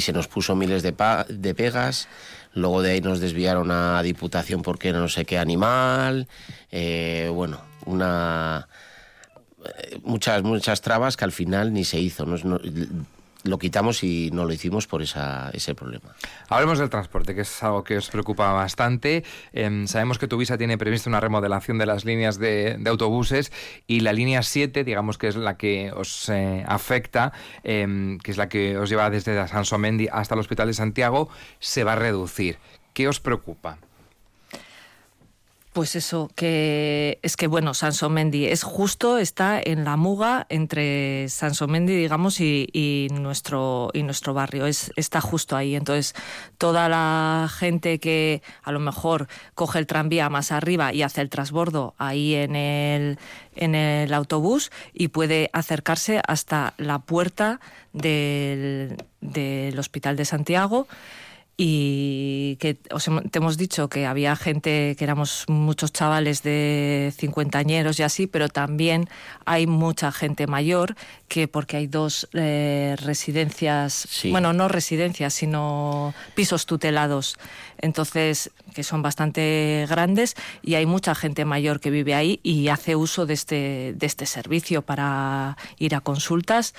se 0.00 0.12
nos 0.12 0.26
puso 0.26 0.56
miles 0.56 0.82
de, 0.82 0.92
de 1.28 1.54
pegas. 1.54 2.08
Luego 2.54 2.82
de 2.82 2.92
ahí 2.92 3.00
nos 3.00 3.20
desviaron 3.20 3.70
a 3.70 4.02
Diputación 4.02 4.62
porque 4.62 4.92
no 4.92 5.08
sé 5.08 5.24
qué 5.24 5.38
animal. 5.38 6.26
Eh, 6.72 7.30
bueno, 7.32 7.60
una 7.84 8.66
muchas 10.02 10.42
muchas 10.42 10.80
trabas 10.80 11.16
que 11.16 11.24
al 11.24 11.32
final 11.32 11.72
ni 11.72 11.84
se 11.84 11.98
hizo 12.00 12.26
lo 13.44 13.58
quitamos 13.58 14.02
y 14.02 14.30
no 14.32 14.44
lo 14.44 14.52
hicimos 14.52 14.86
por 14.86 15.02
esa, 15.02 15.50
ese 15.52 15.74
problema. 15.74 16.14
Hablemos 16.48 16.78
del 16.78 16.90
transporte, 16.90 17.34
que 17.34 17.42
es 17.42 17.62
algo 17.62 17.84
que 17.84 17.98
os 17.98 18.10
preocupa 18.10 18.52
bastante. 18.52 19.22
Em, 19.52 19.86
sabemos 19.86 20.18
que 20.18 20.26
Tuvisa 20.26 20.58
tiene 20.58 20.78
previsto 20.78 21.10
una 21.10 21.20
remodelación 21.20 21.78
de 21.78 21.86
las 21.86 22.04
líneas 22.04 22.38
de, 22.38 22.82
autobuses 22.86 23.52
y 23.86 24.00
la 24.00 24.12
línea 24.12 24.42
7, 24.42 24.82
digamos 24.82 25.18
que 25.18 25.28
es 25.28 25.36
la 25.36 25.56
que 25.56 25.92
os 25.92 26.28
eh, 26.30 26.64
afecta, 26.66 27.32
em, 27.62 28.18
que 28.18 28.30
es 28.30 28.38
la 28.38 28.48
que 28.48 28.78
os 28.78 28.88
lleva 28.88 29.10
desde 29.10 29.46
San 29.46 29.64
Somendi 29.64 30.08
hasta 30.10 30.34
el 30.34 30.40
Hospital 30.40 30.68
de 30.68 30.74
Santiago, 30.74 31.28
se 31.58 31.84
va 31.84 31.92
a 31.92 31.96
reducir. 31.96 32.58
¿Qué 32.94 33.08
os 33.08 33.20
preocupa? 33.20 33.78
Pues 35.74 35.96
eso, 35.96 36.30
que 36.36 37.18
es 37.22 37.36
que 37.36 37.48
bueno, 37.48 37.74
Sansomendi 37.74 38.46
es 38.46 38.62
justo, 38.62 39.18
está 39.18 39.60
en 39.60 39.82
la 39.82 39.96
muga 39.96 40.46
entre 40.48 41.28
Sansomendi, 41.28 41.96
digamos, 41.96 42.38
y, 42.38 43.08
nuestro 43.10 43.90
y 43.92 44.04
nuestro 44.04 44.34
barrio. 44.34 44.66
Es, 44.66 44.92
está 44.94 45.20
justo 45.20 45.56
ahí. 45.56 45.74
Entonces, 45.74 46.14
toda 46.58 46.88
la 46.88 47.50
gente 47.52 47.98
que 47.98 48.40
a 48.62 48.70
lo 48.70 48.78
mejor 48.78 49.26
coge 49.56 49.80
el 49.80 49.88
tranvía 49.88 50.28
más 50.28 50.52
arriba 50.52 50.92
y 50.92 51.02
hace 51.02 51.22
el 51.22 51.28
transbordo 51.28 51.96
ahí 51.98 52.36
en 52.36 52.54
el, 52.54 53.18
en 53.56 53.74
el 53.74 54.14
autobús 54.14 54.70
y 54.92 55.08
puede 55.08 55.50
acercarse 55.52 56.22
hasta 56.24 56.74
la 56.76 57.00
puerta 57.00 57.58
del, 57.92 58.96
del 59.20 59.76
Hospital 59.76 60.14
de 60.14 60.24
Santiago 60.24 60.86
y 61.56 62.56
que 62.56 62.78
os 62.90 63.08
te 63.30 63.38
hemos 63.38 63.56
dicho 63.56 63.88
que 63.88 64.06
había 64.06 64.34
gente, 64.34 64.96
que 64.98 65.04
éramos 65.04 65.44
muchos 65.46 65.92
chavales 65.92 66.42
de 66.42 67.12
cincuentañeros 67.16 68.00
y 68.00 68.02
así, 68.02 68.26
pero 68.26 68.48
también 68.48 69.08
hay 69.44 69.68
mucha 69.68 70.10
gente 70.10 70.48
mayor 70.48 70.96
que 71.28 71.46
porque 71.46 71.76
hay 71.76 71.86
dos 71.86 72.28
eh, 72.32 72.96
residencias, 73.00 74.08
bueno, 74.30 74.52
no 74.52 74.66
residencias, 74.68 75.34
sino 75.34 76.12
pisos 76.34 76.66
tutelados, 76.66 77.36
entonces 77.78 78.50
que 78.74 78.82
son 78.82 79.02
bastante 79.02 79.86
grandes 79.88 80.34
y 80.60 80.74
hay 80.74 80.86
mucha 80.86 81.14
gente 81.14 81.44
mayor 81.44 81.78
que 81.78 81.90
vive 81.90 82.14
ahí 82.14 82.40
y 82.42 82.68
hace 82.68 82.96
uso 82.96 83.26
de 83.26 83.34
este, 83.34 83.94
de 83.96 84.06
este 84.06 84.26
servicio 84.26 84.82
para 84.82 85.56
ir 85.78 85.94
a 85.94 86.00
consultas. 86.00 86.74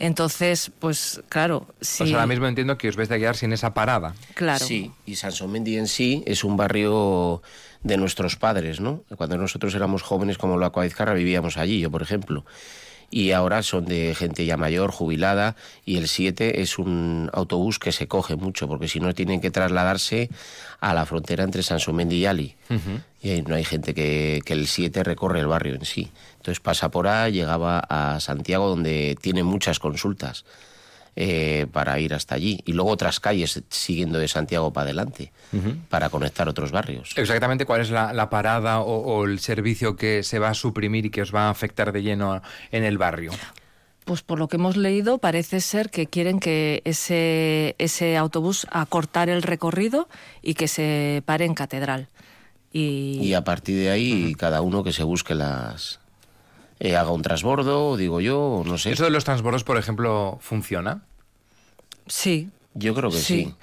Entonces, 0.00 0.72
pues 0.78 1.22
claro, 1.28 1.66
sí. 1.82 1.98
Pues 1.98 2.12
ahora 2.14 2.26
mismo 2.26 2.46
entiendo 2.46 2.78
que 2.78 2.88
os 2.88 2.96
vais 2.96 3.10
a 3.10 3.18
quedar 3.18 3.36
sin 3.36 3.52
esa 3.52 3.74
parada. 3.74 4.14
Claro. 4.34 4.64
Sí, 4.64 4.90
y 5.04 5.16
Sansomendi 5.16 5.76
en 5.76 5.86
sí 5.86 6.24
es 6.26 6.42
un 6.42 6.56
barrio 6.56 7.42
de 7.82 7.98
nuestros 7.98 8.36
padres, 8.36 8.80
¿no? 8.80 9.04
Cuando 9.16 9.36
nosotros 9.36 9.74
éramos 9.74 10.00
jóvenes 10.02 10.38
como 10.38 10.56
la 10.56 10.70
Coaizcarra 10.70 11.12
vivíamos 11.12 11.58
allí, 11.58 11.80
yo 11.80 11.90
por 11.90 12.00
ejemplo. 12.00 12.46
Y 13.10 13.32
ahora 13.32 13.62
son 13.62 13.86
de 13.86 14.14
gente 14.14 14.46
ya 14.46 14.56
mayor, 14.56 14.92
jubilada, 14.92 15.56
y 15.84 15.96
el 15.96 16.06
7 16.06 16.62
es 16.62 16.78
un 16.78 17.28
autobús 17.32 17.80
que 17.80 17.90
se 17.90 18.06
coge 18.06 18.36
mucho, 18.36 18.68
porque 18.68 18.86
si 18.86 19.00
no 19.00 19.14
tienen 19.14 19.40
que 19.40 19.50
trasladarse 19.50 20.30
a 20.78 20.94
la 20.94 21.04
frontera 21.06 21.42
entre 21.42 21.64
Sansomendi 21.64 22.16
y 22.16 22.26
Ali. 22.26 22.56
Y 23.20 23.30
ahí 23.30 23.42
no 23.42 23.56
hay 23.56 23.64
gente 23.64 23.94
que, 23.94 24.40
que 24.44 24.52
el 24.52 24.68
7 24.68 25.02
recorre 25.02 25.40
el 25.40 25.48
barrio 25.48 25.74
en 25.74 25.84
sí. 25.84 26.12
Entonces 26.36 26.60
pasa 26.60 26.90
por 26.90 27.08
ahí, 27.08 27.32
llegaba 27.32 27.80
a 27.80 28.20
Santiago 28.20 28.68
donde 28.68 29.16
tiene 29.20 29.42
muchas 29.42 29.80
consultas 29.80 30.44
eh, 31.16 31.66
para 31.72 31.98
ir 31.98 32.14
hasta 32.14 32.34
allí. 32.34 32.60
Y 32.64 32.72
luego 32.72 32.90
otras 32.90 33.20
calles 33.20 33.62
siguiendo 33.68 34.18
de 34.18 34.28
Santiago 34.28 34.72
para 34.72 34.84
adelante 34.84 35.32
para 35.88 36.08
conectar 36.10 36.48
otros 36.48 36.70
barrios. 36.70 37.12
Exactamente 37.16 37.64
cuál 37.66 37.80
es 37.80 37.90
la, 37.90 38.30
parada 38.30 38.80
o, 38.80 39.24
el 39.24 39.40
servicio 39.40 39.96
que 39.96 40.22
se 40.22 40.38
va 40.38 40.50
a 40.50 40.54
suprimir 40.54 41.06
y 41.06 41.10
que 41.10 41.22
os 41.22 41.34
va 41.34 41.48
a 41.48 41.50
afectar 41.50 41.92
de 41.92 42.02
lleno 42.02 42.40
en 42.70 42.84
el 42.84 42.98
barrio. 42.98 43.32
Pues 44.04 44.22
por 44.22 44.38
lo 44.38 44.48
que 44.48 44.56
hemos 44.56 44.76
leído, 44.76 45.18
parece 45.18 45.60
ser 45.60 45.90
que 45.90 46.06
quieren 46.06 46.40
que 46.40 46.82
ese, 46.84 47.74
ese 47.78 48.16
autobús 48.16 48.66
acortar 48.70 49.28
el 49.28 49.42
recorrido 49.42 50.08
y 50.42 50.54
que 50.54 50.68
se 50.68 51.22
pare 51.26 51.44
en 51.44 51.54
Catedral. 51.54 52.08
Y, 52.72 53.34
a 53.34 53.42
partir 53.42 53.76
de 53.76 53.90
ahí, 53.90 54.34
cada 54.36 54.62
uno 54.62 54.84
que 54.84 54.92
se 54.92 55.02
busque 55.02 55.34
las. 55.34 55.98
Eh, 56.80 56.96
haga 56.96 57.10
un 57.10 57.20
transbordo, 57.20 57.96
digo 57.98 58.22
yo, 58.22 58.62
no 58.64 58.78
sé. 58.78 58.92
¿Eso 58.92 59.04
de 59.04 59.10
los 59.10 59.24
transbordos, 59.24 59.64
por 59.64 59.76
ejemplo, 59.76 60.38
funciona? 60.40 61.02
Sí. 62.06 62.48
Yo 62.72 62.94
creo 62.94 63.10
que 63.10 63.18
sí. 63.18 63.54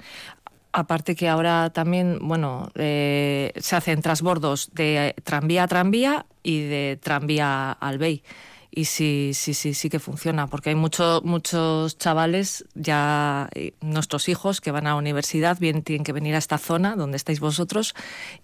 Aparte 0.72 1.16
que 1.16 1.28
ahora 1.28 1.70
también, 1.70 2.18
bueno, 2.22 2.70
eh, 2.76 3.52
se 3.56 3.74
hacen 3.74 4.02
transbordos 4.02 4.70
de 4.72 5.16
tranvía 5.24 5.64
a 5.64 5.68
tranvía 5.68 6.26
y 6.44 6.60
de 6.60 6.98
tranvía 7.02 7.72
al 7.72 7.98
BEI 7.98 8.22
y 8.70 8.84
sí, 8.84 9.32
sí, 9.34 9.54
sí, 9.54 9.74
sí 9.74 9.88
que 9.88 9.98
funciona, 9.98 10.46
porque 10.46 10.70
hay 10.70 10.74
muchos 10.74 11.22
muchos 11.24 11.96
chavales, 11.98 12.64
ya 12.74 13.48
eh, 13.54 13.72
nuestros 13.80 14.28
hijos 14.28 14.60
que 14.60 14.70
van 14.70 14.86
a 14.86 14.94
universidad, 14.94 15.58
bien 15.58 15.82
tienen 15.82 16.04
que 16.04 16.12
venir 16.12 16.34
a 16.34 16.38
esta 16.38 16.58
zona 16.58 16.96
donde 16.96 17.16
estáis 17.16 17.40
vosotros, 17.40 17.94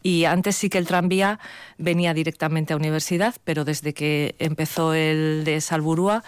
y 0.02 0.24
antes 0.24 0.56
sí 0.56 0.70
que 0.70 0.78
el 0.78 0.86
tranvía 0.86 1.38
venía 1.78 2.14
directamente 2.14 2.72
a 2.72 2.76
universidad, 2.76 3.34
pero 3.44 3.64
desde 3.64 3.94
que 3.94 4.34
empezó 4.38 4.94
el 4.94 5.42
de 5.44 5.60
Salburúa, 5.60 6.24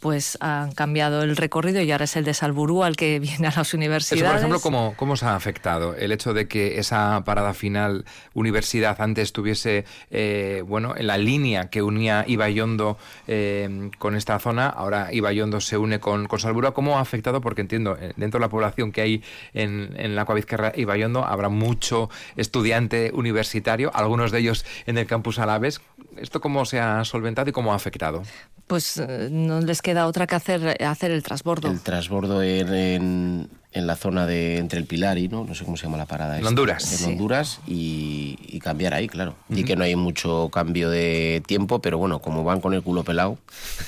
pues 0.00 0.38
han 0.40 0.72
cambiado 0.72 1.22
el 1.22 1.36
recorrido 1.36 1.82
y 1.82 1.92
ahora 1.92 2.04
es 2.04 2.16
el 2.16 2.24
de 2.24 2.34
Salburú 2.34 2.82
al 2.82 2.96
que 2.96 3.20
viene 3.20 3.46
a 3.46 3.52
las 3.54 3.74
universidades. 3.74 4.30
por 4.30 4.38
ejemplo, 4.38 4.60
¿cómo, 4.60 4.94
¿cómo 4.96 5.12
os 5.12 5.22
ha 5.22 5.36
afectado 5.36 5.94
el 5.94 6.10
hecho 6.10 6.32
de 6.32 6.48
que 6.48 6.78
esa 6.78 7.22
parada 7.24 7.54
final 7.54 8.06
universidad 8.32 9.00
antes 9.00 9.24
estuviese 9.24 9.84
eh, 10.10 10.64
bueno, 10.66 10.94
en 10.96 11.06
la 11.06 11.18
línea 11.18 11.68
que 11.68 11.82
unía 11.82 12.24
Ibayondo 12.26 12.96
eh, 13.28 13.90
con 13.98 14.16
esta 14.16 14.38
zona, 14.38 14.68
ahora 14.68 15.12
Ibayondo 15.12 15.60
se 15.60 15.76
une 15.76 16.00
con, 16.00 16.26
con 16.26 16.40
Salburú? 16.40 16.72
¿Cómo 16.72 16.98
ha 16.98 17.00
afectado? 17.00 17.40
Porque 17.40 17.60
entiendo, 17.60 17.96
eh, 18.00 18.12
dentro 18.16 18.38
de 18.38 18.46
la 18.46 18.50
población 18.50 18.92
que 18.92 19.02
hay 19.02 19.22
en, 19.52 19.94
en 19.96 20.16
la 20.16 20.24
Coavizcarra 20.24 20.72
Ibayondo 20.74 21.24
habrá 21.24 21.50
mucho 21.50 22.08
estudiante 22.36 23.10
universitario, 23.14 23.90
algunos 23.94 24.32
de 24.32 24.38
ellos 24.38 24.64
en 24.86 24.96
el 24.96 25.06
campus 25.06 25.38
Alaves. 25.38 25.80
¿Esto 26.16 26.40
cómo 26.40 26.64
se 26.64 26.80
ha 26.80 27.04
solventado 27.04 27.50
y 27.50 27.52
cómo 27.52 27.72
ha 27.72 27.76
afectado? 27.76 28.22
Pues 28.70 28.98
eh, 28.98 29.28
no 29.32 29.60
les 29.60 29.82
queda 29.82 30.06
otra 30.06 30.28
que 30.28 30.36
hacer, 30.36 30.80
hacer 30.84 31.10
el 31.10 31.24
transbordo. 31.24 31.68
El 31.68 31.80
transbordo 31.80 32.40
en, 32.40 33.50
en, 33.72 33.86
la 33.88 33.96
zona 33.96 34.26
de 34.26 34.58
entre 34.58 34.78
el 34.78 34.86
Pilar 34.86 35.18
y, 35.18 35.26
¿no? 35.26 35.42
No 35.42 35.56
sé 35.56 35.64
cómo 35.64 35.76
se 35.76 35.86
llama 35.86 35.98
la 35.98 36.06
parada. 36.06 36.38
En 36.38 36.46
Honduras. 36.46 37.02
En 37.02 37.10
Honduras 37.10 37.58
y, 37.66 38.60
cambiar 38.62 38.94
ahí, 38.94 39.08
claro. 39.08 39.34
Y 39.48 39.64
que 39.64 39.74
no 39.74 39.82
hay 39.82 39.96
mucho 39.96 40.50
cambio 40.52 40.88
de 40.88 41.42
tiempo, 41.48 41.82
pero 41.82 41.98
bueno, 41.98 42.20
como 42.20 42.44
van 42.44 42.60
con 42.60 42.72
el 42.72 42.80
culo 42.84 43.02
pelado. 43.02 43.38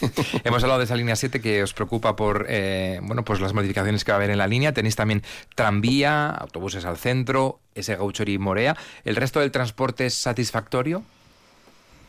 Hemos 0.43 0.65
hablado 0.65 0.81
de 0.81 0.87
esa 0.87 0.97
línea 0.97 1.15
7 1.15 1.41
que 1.41 1.63
os 1.63 1.75
preocupa 1.75 2.17
por 2.17 2.47
eh, 2.49 2.99
bueno, 3.05 3.25
pues 3.25 3.39
las 3.39 3.53
modificaciones 3.55 4.03
que 4.03 4.11
va 4.11 4.17
a 4.17 4.19
haber 4.19 4.31
en 4.31 4.39
la 4.39 4.49
línea. 4.49 4.73
Tenéis 4.73 4.97
también 4.97 5.23
tranvía, 5.55 6.29
autobuses 6.29 6.85
al 6.87 6.97
centro, 6.97 7.61
ese 7.77 7.95
Gauchori 7.95 8.37
Morea. 8.37 8.77
¿El 9.05 9.15
resto 9.15 9.39
del 9.39 9.53
transporte 9.53 10.07
es 10.07 10.15
satisfactorio? 10.15 11.05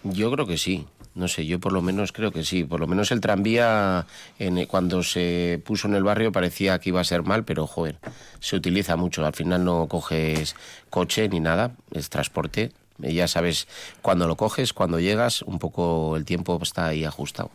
Yo 0.03 0.31
creo 0.31 0.47
que 0.47 0.57
sí. 0.57 0.87
No 1.15 1.27
sé, 1.27 1.45
yo 1.45 1.59
por 1.59 1.73
lo 1.73 1.81
menos 1.81 2.11
creo 2.11 2.31
que 2.31 2.43
sí. 2.43 2.63
Por 2.63 2.79
lo 2.79 2.87
menos 2.87 3.11
el 3.11 3.21
tranvía, 3.21 4.07
en, 4.39 4.65
cuando 4.65 5.03
se 5.03 5.61
puso 5.63 5.87
en 5.87 5.95
el 5.95 6.03
barrio, 6.03 6.31
parecía 6.31 6.79
que 6.79 6.89
iba 6.89 7.01
a 7.01 7.03
ser 7.03 7.23
mal, 7.23 7.43
pero 7.43 7.67
joder, 7.67 7.97
se 8.39 8.55
utiliza 8.55 8.95
mucho. 8.95 9.25
Al 9.25 9.33
final 9.33 9.63
no 9.63 9.87
coges 9.87 10.55
coche 10.89 11.29
ni 11.29 11.39
nada, 11.39 11.75
es 11.91 12.09
transporte 12.09 12.71
ya 13.03 13.27
sabes 13.27 13.67
cuando 14.01 14.27
lo 14.27 14.35
coges, 14.35 14.73
cuando 14.73 14.99
llegas, 14.99 15.41
un 15.41 15.59
poco 15.59 16.15
el 16.15 16.25
tiempo 16.25 16.59
está 16.61 16.87
ahí 16.87 17.05
ajustado. 17.05 17.51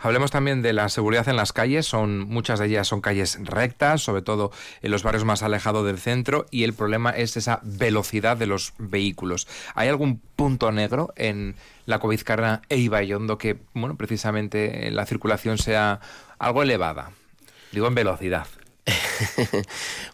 Hablemos 0.00 0.30
también 0.30 0.62
de 0.62 0.72
la 0.72 0.88
seguridad 0.88 1.28
en 1.28 1.36
las 1.36 1.52
calles. 1.52 1.86
Son 1.86 2.20
muchas 2.20 2.58
de 2.58 2.66
ellas 2.66 2.88
son 2.88 3.00
calles 3.00 3.38
rectas, 3.42 4.02
sobre 4.02 4.22
todo 4.22 4.52
en 4.82 4.90
los 4.90 5.02
barrios 5.02 5.24
más 5.24 5.42
alejados 5.42 5.84
del 5.86 5.98
centro, 5.98 6.46
y 6.50 6.64
el 6.64 6.74
problema 6.74 7.10
es 7.10 7.36
esa 7.36 7.60
velocidad 7.62 8.36
de 8.36 8.46
los 8.46 8.74
vehículos. 8.78 9.48
¿Hay 9.74 9.88
algún 9.88 10.20
punto 10.36 10.70
negro 10.72 11.12
en 11.16 11.56
la 11.86 11.98
Covizcarra 11.98 12.62
e 12.68 12.78
Ibayondo 12.78 13.38
que, 13.38 13.58
bueno, 13.74 13.96
precisamente 13.96 14.90
la 14.90 15.06
circulación 15.06 15.58
sea 15.58 16.00
algo 16.38 16.62
elevada? 16.62 17.10
Digo 17.72 17.86
en 17.86 17.94
velocidad. 17.94 18.46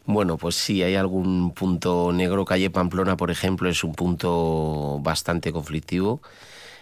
bueno, 0.05 0.37
pues 0.37 0.55
sí, 0.55 0.83
hay 0.83 0.95
algún 0.95 1.53
punto 1.53 2.13
negro. 2.13 2.45
Calle 2.45 2.71
Pamplona, 2.71 3.17
por 3.17 3.31
ejemplo, 3.31 3.69
es 3.69 3.83
un 3.85 3.95
punto 3.95 4.99
bastante 5.03 5.53
conflictivo. 5.53 6.21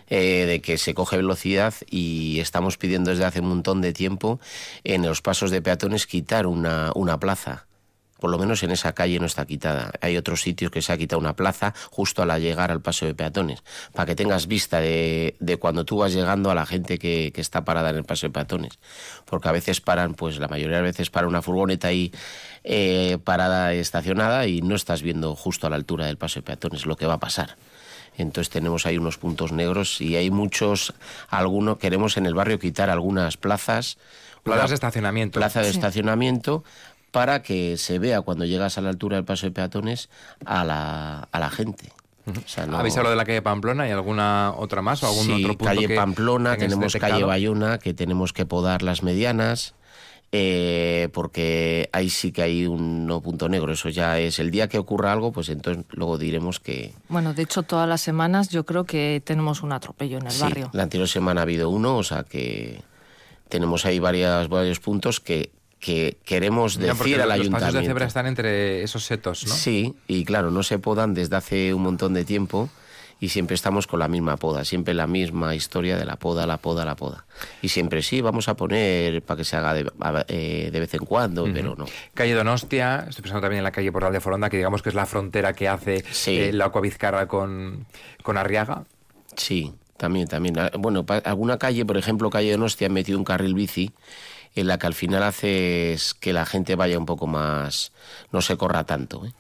Eh, 0.09 0.47
de 0.47 0.61
que 0.61 0.78
se 0.78 0.95
coge 0.95 1.16
velocidad 1.16 1.75
y 1.90 2.38
estamos 2.38 2.76
pidiendo 2.76 3.11
desde 3.11 3.25
hace 3.25 3.40
un 3.40 3.49
montón 3.49 3.81
de 3.81 3.93
tiempo 3.93 4.38
en 4.85 5.02
los 5.02 5.21
pasos 5.21 5.50
de 5.50 5.61
peatones 5.61 6.07
quitar 6.07 6.47
una, 6.47 6.93
una 6.95 7.19
plaza 7.19 7.65
por 8.18 8.30
lo 8.30 8.38
menos 8.38 8.62
en 8.62 8.70
esa 8.70 8.92
calle 8.92 9.18
no 9.18 9.26
está 9.26 9.44
quitada. 9.46 9.92
Hay 10.00 10.16
otros 10.16 10.40
sitios 10.40 10.70
que 10.70 10.82
se 10.82 10.92
ha 10.92 10.96
quitado 10.96 11.20
una 11.20 11.35
plaza 11.35 11.75
justo 11.90 12.23
al 12.23 12.40
llegar 12.40 12.70
al 12.70 12.80
paso 12.80 13.06
de 13.06 13.14
peatones, 13.14 13.62
para 13.92 14.06
que 14.06 14.14
tengas 14.14 14.46
vista 14.46 14.80
de, 14.80 15.37
cuando 15.61 15.85
tú 15.85 15.99
vas 15.99 16.12
llegando 16.12 16.50
a 16.50 16.54
la 16.54 16.66
gente 16.66 16.99
que, 16.99 17.32
está 17.37 17.64
parada 17.64 17.90
en 17.90 17.96
el 17.96 18.04
paso 18.04 18.26
de 18.26 18.32
peatones. 18.32 18.78
Porque 19.25 19.49
a 19.49 19.52
veces 19.52 19.80
paran, 19.80 20.14
pues 20.14 20.38
la 20.38 20.49
mayoría 20.49 20.78
de 20.78 20.82
veces 20.82 21.11
para 21.11 21.28
una 21.28 21.42
furgoneta 21.42 21.88
ahí 21.88 22.12
eh, 22.64 23.18
parada 23.23 23.73
estacionada 23.75 24.46
y 24.46 24.62
no 24.62 24.75
estás 24.75 25.02
viendo 25.02 25.37
justo 25.37 25.66
a 25.66 25.70
la 25.70 25.76
altura 25.76 26.06
del 26.06 26.16
paso 26.16 26.40
de 26.40 26.42
peatones 26.42 26.87
lo 26.87 26.96
que 26.96 27.06
va 27.06 27.14
a 27.14 27.20
pasar. 27.20 27.56
Entonces 28.16 28.50
tenemos 28.50 28.87
ahí 28.87 28.99
unos 28.99 29.18
puntos 29.18 29.52
negros 29.52 30.00
y 30.00 30.16
hay 30.16 30.30
muchos, 30.30 30.94
algunos, 31.28 31.78
queremos 31.78 32.16
en 32.16 32.26
el 32.26 32.35
barrio 32.35 32.58
quitar 32.58 32.90
algunas 32.90 33.37
plazas. 33.37 33.99
Plazas 34.42 34.70
de 34.70 34.75
estacionamiento. 34.75 35.38
Plaza 35.38 35.61
de 35.61 35.68
estacionamiento 35.68 36.64
para 37.16 37.40
que 37.40 37.78
se 37.78 37.99
vea 37.99 38.20
cuando 38.20 38.44
llegas 38.44 38.76
a 38.76 38.82
la 38.82 38.90
altura 38.90 39.16
del 39.16 39.25
paso 39.25 39.46
de 39.46 39.50
peatones 39.50 40.11
a 40.44 40.64
la, 40.64 41.26
a 41.32 41.40
la 41.40 41.49
gente. 41.49 41.90
¿Habéis 42.75 42.94
hablado 42.99 43.12
de 43.12 43.16
la 43.16 43.25
calle 43.25 43.40
Pamplona 43.40 43.88
y 43.88 43.90
alguna 43.90 44.52
otra 44.54 44.82
más 44.82 45.02
o 45.02 45.06
algún 45.06 45.30
otro 45.30 45.56
punto 45.56 45.64
calle 45.64 45.96
Pamplona, 45.96 46.58
tenemos 46.58 46.94
calle 46.96 47.25
Bayona, 47.25 47.78
que 47.78 47.94
tenemos 47.94 48.35
que 48.35 48.44
podar 48.44 48.82
las 48.82 49.02
medianas. 49.02 49.75
Eh, 50.30 51.08
porque 51.14 51.88
ahí 51.92 52.11
sí 52.11 52.32
que 52.32 52.42
hay 52.42 52.66
un 52.66 53.06
no 53.06 53.23
punto 53.23 53.49
negro. 53.49 53.73
Eso 53.73 53.88
ya 53.88 54.18
es 54.18 54.38
el 54.38 54.50
día 54.50 54.68
que 54.68 54.76
ocurra 54.76 55.11
algo, 55.11 55.32
pues 55.32 55.49
entonces 55.49 55.87
luego 55.92 56.18
diremos 56.18 56.61
que. 56.61 56.92
Bueno, 57.08 57.32
de 57.32 57.44
hecho, 57.44 57.62
todas 57.62 57.88
las 57.88 58.02
semanas 58.02 58.50
yo 58.50 58.66
creo 58.66 58.85
que 58.85 59.23
tenemos 59.25 59.62
un 59.62 59.73
atropello 59.73 60.18
en 60.18 60.26
el 60.26 60.38
barrio. 60.38 60.68
La 60.75 60.82
anterior 60.82 61.08
semana 61.08 61.40
ha 61.40 61.44
habido 61.44 61.70
uno, 61.70 61.96
o 61.96 62.02
sea 62.02 62.25
que 62.25 62.82
tenemos 63.49 63.87
ahí 63.87 64.00
varias, 64.00 64.49
varios 64.49 64.80
puntos 64.80 65.20
que 65.20 65.52
que 65.80 66.16
queremos 66.25 66.78
decir 66.78 67.21
al 67.21 67.30
ayuntamiento. 67.30 67.50
Los 67.50 67.61
pasos 67.61 67.75
de 67.75 67.87
cebra 67.87 68.06
están 68.06 68.26
entre 68.26 68.83
esos 68.83 69.04
setos, 69.04 69.47
¿no? 69.47 69.54
Sí, 69.54 69.95
y 70.06 70.25
claro, 70.25 70.50
no 70.50 70.62
se 70.62 70.78
podan 70.78 71.14
desde 71.14 71.37
hace 71.37 71.75
un 71.75 71.83
montón 71.83 72.14
de 72.14 72.25
tiempo 72.25 72.71
y 73.18 73.30
siempre 73.30 73.54
estamos 73.54 73.87
con 73.87 73.99
la 73.99 74.09
misma 74.09 74.37
poda, 74.37 74.64
siempre 74.64 74.92
la 74.92 75.06
misma 75.06 75.54
historia 75.54 75.97
de 75.97 76.04
la 76.04 76.16
poda, 76.16 76.47
la 76.47 76.59
poda, 76.59 76.85
la 76.85 76.97
poda. 76.97 77.25
Y 77.62 77.68
siempre 77.68 78.02
sí, 78.02 78.21
vamos 78.21 78.49
a 78.49 78.56
poner 78.56 79.23
para 79.23 79.38
que 79.38 79.45
se 79.45 79.56
haga 79.56 79.73
de, 79.75 79.90
eh, 80.28 80.71
vez 80.73 80.95
en 80.95 81.04
cuando, 81.04 81.45
pero 81.45 81.75
no. 81.76 81.87
Calle 82.12 82.35
Donostia, 82.35 83.06
estoy 83.09 83.23
pensando 83.23 83.42
también 83.42 83.59
en 83.59 83.64
la 83.64 83.73
calle 83.73 83.90
Portal 83.90 84.12
de 84.12 84.21
Foronda, 84.21 84.50
que 84.50 84.59
digamos 84.59 84.83
que 84.83 84.90
es 84.90 84.95
la 84.95 85.06
frontera 85.06 85.54
que 85.54 85.68
hace 85.68 86.04
eh, 86.26 86.52
la 86.52 86.71
con, 87.26 87.87
con 88.23 88.37
Arriaga. 88.37 88.85
Sí, 89.35 89.73
también, 89.97 90.28
también. 90.28 90.59
Ah, 90.59 90.71
bueno, 90.78 91.06
alguna 91.25 91.59
calle, 91.59 91.87
por 91.87 91.97
ejemplo, 91.97 92.28
calle 92.28 92.52
Donostia, 92.52 92.88
ha 92.88 92.90
metido 92.90 93.18
un 93.18 93.25
carril 93.25 93.54
bici 93.54 93.92
en 94.56 94.66
la 94.66 94.78
que 94.78 94.86
al 94.86 94.94
final 94.94 95.22
hace 95.22 95.96
que 96.18 96.32
la 96.32 96.46
gente 96.46 96.75
vaya 96.75 96.98
un 96.98 97.04
poco 97.06 97.26
más, 97.26 97.92
no 98.32 98.40
se 98.40 98.56
corra 98.56 98.84
tanto. 98.84 99.26
¿eh? 99.26 99.32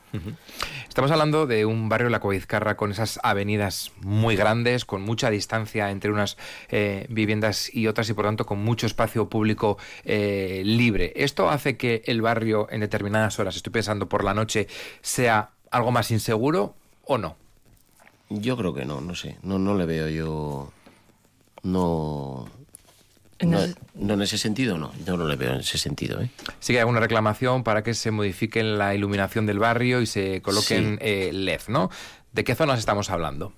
Estamos 0.86 1.10
hablando 1.10 1.46
de 1.46 1.64
un 1.64 1.88
barrio, 1.88 2.10
La 2.10 2.20
Coizcarra, 2.20 2.76
con 2.76 2.92
esas 2.92 3.18
avenidas 3.22 3.92
muy 4.02 4.36
grandes, 4.36 4.84
con 4.84 5.00
mucha 5.00 5.30
distancia 5.30 5.90
entre 5.90 6.12
unas 6.12 6.36
eh, 6.68 7.06
viviendas 7.08 7.74
y 7.74 7.86
otras 7.86 8.10
y 8.10 8.12
por 8.12 8.26
tanto 8.26 8.44
con 8.44 8.62
mucho 8.62 8.86
espacio 8.86 9.28
público 9.30 9.78
eh, 10.04 10.62
libre. 10.64 11.14
¿Esto 11.16 11.48
hace 11.48 11.78
que 11.78 12.02
el 12.04 12.20
barrio 12.20 12.68
en 12.70 12.80
determinadas 12.80 13.38
horas, 13.38 13.56
estoy 13.56 13.72
pensando 13.72 14.08
por 14.08 14.22
la 14.22 14.34
noche, 14.34 14.68
sea 15.00 15.50
algo 15.70 15.92
más 15.92 16.10
inseguro 16.10 16.74
o 17.04 17.16
no? 17.16 17.36
Yo 18.28 18.56
creo 18.58 18.74
que 18.74 18.84
no, 18.84 19.00
no 19.00 19.14
sé, 19.14 19.38
no, 19.42 19.58
no 19.58 19.74
le 19.74 19.86
veo 19.86 20.08
yo... 20.08 20.72
No, 21.62 22.48
no, 23.40 24.14
en 24.14 24.22
ese 24.22 24.38
sentido 24.38 24.78
no, 24.78 24.92
yo 25.04 25.16
no 25.16 25.26
le 25.26 25.36
veo 25.36 25.52
en 25.52 25.60
ese 25.60 25.78
sentido. 25.78 26.20
¿eh? 26.20 26.30
Sí 26.60 26.72
que 26.72 26.78
hay 26.78 26.80
alguna 26.80 27.00
reclamación 27.00 27.64
para 27.64 27.82
que 27.82 27.94
se 27.94 28.10
modifique 28.10 28.62
la 28.62 28.94
iluminación 28.94 29.46
del 29.46 29.58
barrio 29.58 30.00
y 30.00 30.06
se 30.06 30.40
coloquen 30.42 30.98
eh, 31.02 31.30
LED, 31.32 31.62
¿no? 31.68 31.90
¿De 32.32 32.44
qué 32.44 32.54
zonas 32.54 32.78
estamos 32.78 33.10
hablando? 33.10 33.52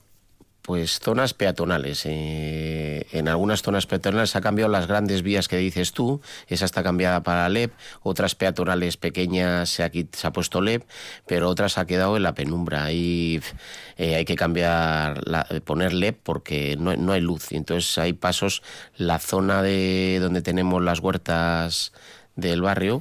Pues 0.68 1.00
zonas 1.00 1.32
peatonales. 1.32 2.02
Eh, 2.04 3.06
en 3.12 3.26
algunas 3.28 3.62
zonas 3.62 3.87
peatonales 3.87 4.37
ha 4.37 4.42
cambiado 4.42 4.70
las 4.70 4.87
grandes 4.87 5.22
vías 5.22 5.48
que 5.48 5.56
dices 5.56 5.92
tú, 5.94 6.20
esa 6.46 6.66
está 6.66 6.82
cambiada 6.82 7.22
para 7.22 7.48
LEP, 7.48 7.72
otras 8.02 8.34
peatonales 8.34 8.98
pequeñas 8.98 9.70
se 9.70 9.82
ha, 9.82 9.90
se 9.90 10.26
ha 10.26 10.30
puesto 10.30 10.60
LEP, 10.60 10.82
pero 11.26 11.48
otras 11.48 11.78
ha 11.78 11.87
quedado 11.87 12.18
en 12.18 12.22
la 12.22 12.34
penumbra. 12.34 12.84
Ahí 12.84 13.40
eh, 13.96 14.16
hay 14.16 14.26
que 14.26 14.37
cambiar, 14.37 15.26
la, 15.26 15.46
poner 15.64 15.94
LEP 15.94 16.18
porque 16.22 16.76
no, 16.78 16.94
no 16.96 17.12
hay 17.12 17.22
luz. 17.22 17.50
Entonces 17.52 17.96
hay 17.96 18.12
pasos, 18.12 18.62
la 18.98 19.18
zona 19.20 19.62
de 19.62 20.18
donde 20.20 20.42
tenemos 20.42 20.82
las 20.82 21.00
huertas 21.00 21.94
del 22.37 22.60
barrio, 22.60 23.00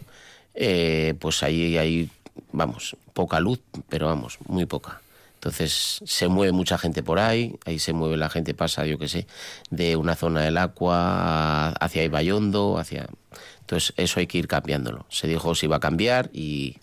eh, 0.55 1.15
pues 1.19 1.43
ahí 1.43 1.77
hay, 1.77 2.09
vamos, 2.53 2.95
poca 3.13 3.41
luz, 3.41 3.59
pero 3.89 4.07
vamos, 4.07 4.37
muy 4.47 4.65
poca. 4.65 5.01
Entonces 5.37 6.01
se 6.03 6.27
mueve 6.27 6.51
mucha 6.51 6.79
gente 6.79 7.03
por 7.03 7.19
ahí, 7.19 7.55
ahí 7.65 7.77
se 7.77 7.93
mueve 7.93 8.17
la 8.17 8.27
gente, 8.27 8.55
pasa, 8.55 8.87
yo 8.87 8.97
qué 8.97 9.07
sé, 9.07 9.27
de 9.69 9.95
una 9.95 10.15
zona 10.15 10.41
del 10.41 10.57
agua 10.57 11.69
hacia 11.69 12.03
Ibayondo, 12.03 12.79
hacia... 12.79 13.07
Entonces 13.59 13.93
eso 13.97 14.19
hay 14.19 14.25
que 14.25 14.39
ir 14.39 14.47
cambiándolo. 14.47 15.05
Se 15.09 15.27
dijo 15.27 15.53
si 15.53 15.67
iba 15.67 15.75
a 15.75 15.79
cambiar 15.79 16.31
y 16.33 16.77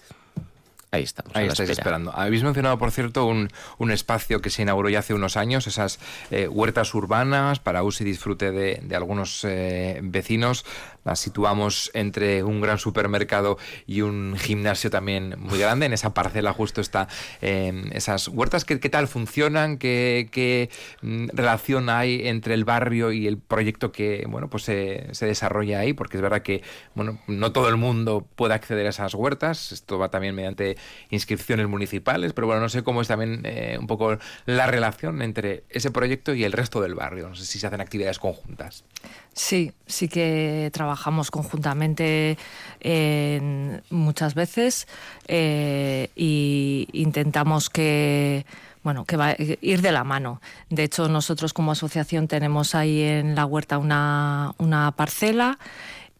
Ahí 0.94 1.02
estamos. 1.02 1.34
Ahí 1.34 1.48
estáis 1.48 1.70
esperando. 1.70 2.12
Habéis 2.14 2.44
mencionado, 2.44 2.78
por 2.78 2.92
cierto, 2.92 3.26
un, 3.26 3.50
un, 3.78 3.90
espacio 3.90 4.40
que 4.40 4.48
se 4.48 4.62
inauguró 4.62 4.88
ya 4.88 5.00
hace 5.00 5.12
unos 5.12 5.36
años, 5.36 5.66
esas 5.66 5.98
eh, 6.30 6.46
huertas 6.46 6.94
urbanas 6.94 7.58
para 7.58 7.82
uso 7.82 8.04
y 8.04 8.06
disfrute 8.06 8.52
de, 8.52 8.80
de 8.80 8.94
algunos 8.94 9.44
eh, 9.44 9.98
vecinos 10.04 10.64
la 11.04 11.16
situamos 11.16 11.90
entre 11.94 12.42
un 12.42 12.60
gran 12.60 12.78
supermercado 12.78 13.58
y 13.86 14.00
un 14.00 14.36
gimnasio 14.38 14.90
también 14.90 15.36
muy 15.38 15.58
grande. 15.58 15.86
En 15.86 15.92
esa 15.92 16.14
parcela 16.14 16.52
justo 16.52 16.80
está 16.80 17.08
eh, 17.42 17.84
esas 17.92 18.28
huertas. 18.28 18.64
¿Qué, 18.64 18.80
¿Qué, 18.80 18.88
tal 18.88 19.08
funcionan? 19.08 19.78
¿Qué, 19.78 20.28
¿Qué, 20.30 20.70
mm, 21.02 21.28
relación 21.32 21.88
hay 21.88 22.28
entre 22.28 22.54
el 22.54 22.64
barrio 22.64 23.12
y 23.12 23.26
el 23.26 23.38
proyecto 23.38 23.92
que 23.92 24.24
bueno 24.28 24.48
pues 24.48 24.64
se, 24.64 25.08
se, 25.12 25.26
desarrolla 25.26 25.80
ahí? 25.80 25.92
Porque 25.92 26.16
es 26.16 26.22
verdad 26.22 26.42
que 26.42 26.62
bueno 26.94 27.18
no 27.26 27.52
todo 27.52 27.68
el 27.68 27.76
mundo 27.76 28.26
puede 28.34 28.54
acceder 28.54 28.86
a 28.86 28.90
esas 28.90 29.14
huertas. 29.14 29.72
Esto 29.72 29.98
va 29.98 30.10
también 30.10 30.34
mediante 30.34 30.76
inscripciones 31.10 31.68
municipales, 31.68 32.32
pero 32.32 32.46
bueno, 32.46 32.62
no 32.62 32.68
sé 32.68 32.82
cómo 32.82 33.02
es 33.02 33.08
también 33.08 33.42
eh, 33.44 33.76
un 33.78 33.86
poco 33.86 34.18
la 34.46 34.66
relación 34.66 35.22
entre 35.22 35.64
ese 35.68 35.90
proyecto 35.90 36.34
y 36.34 36.44
el 36.44 36.52
resto 36.52 36.80
del 36.80 36.94
barrio. 36.94 37.28
No 37.28 37.34
sé 37.34 37.44
si 37.44 37.58
se 37.58 37.66
hacen 37.66 37.80
actividades 37.80 38.18
conjuntas. 38.18 38.84
Sí, 39.34 39.72
sí 39.86 40.08
que 40.08 40.70
trabajamos 40.72 41.30
conjuntamente 41.32 42.38
muchas 43.90 44.34
veces 44.34 44.86
eh, 45.26 46.10
y 46.14 46.88
intentamos 46.92 47.68
que 47.68 48.46
bueno, 48.84 49.06
que 49.06 49.16
va 49.16 49.28
a 49.28 49.36
ir 49.38 49.80
de 49.80 49.92
la 49.92 50.04
mano. 50.04 50.42
De 50.68 50.84
hecho, 50.84 51.08
nosotros 51.08 51.54
como 51.54 51.72
asociación 51.72 52.28
tenemos 52.28 52.74
ahí 52.74 53.00
en 53.00 53.34
la 53.34 53.46
huerta 53.46 53.78
una, 53.78 54.54
una 54.58 54.92
parcela 54.92 55.58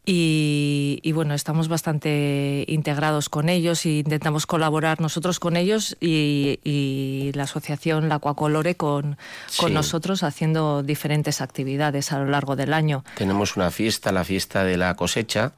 y, 0.06 1.00
y, 1.02 1.12
bueno, 1.12 1.34
estamos 1.34 1.68
bastante 1.68 2.64
integrados 2.68 3.28
con 3.28 3.48
ellos 3.48 3.86
e 3.86 4.00
intentamos 4.00 4.46
colaborar 4.46 5.00
nosotros 5.00 5.40
con 5.40 5.56
ellos 5.56 5.96
y, 6.00 6.60
y 6.64 7.32
la 7.34 7.44
asociación 7.44 8.08
La 8.08 8.18
Coacolore 8.18 8.74
con, 8.76 9.16
con 9.56 9.68
sí. 9.68 9.74
nosotros 9.74 10.22
haciendo 10.22 10.82
diferentes 10.82 11.40
actividades 11.40 12.12
a 12.12 12.18
lo 12.18 12.26
largo 12.26 12.54
del 12.56 12.74
año. 12.74 13.04
Tenemos 13.16 13.56
una 13.56 13.70
fiesta, 13.70 14.12
la 14.12 14.24
fiesta 14.24 14.64
de 14.64 14.76
la 14.76 14.94
cosecha, 14.94 15.52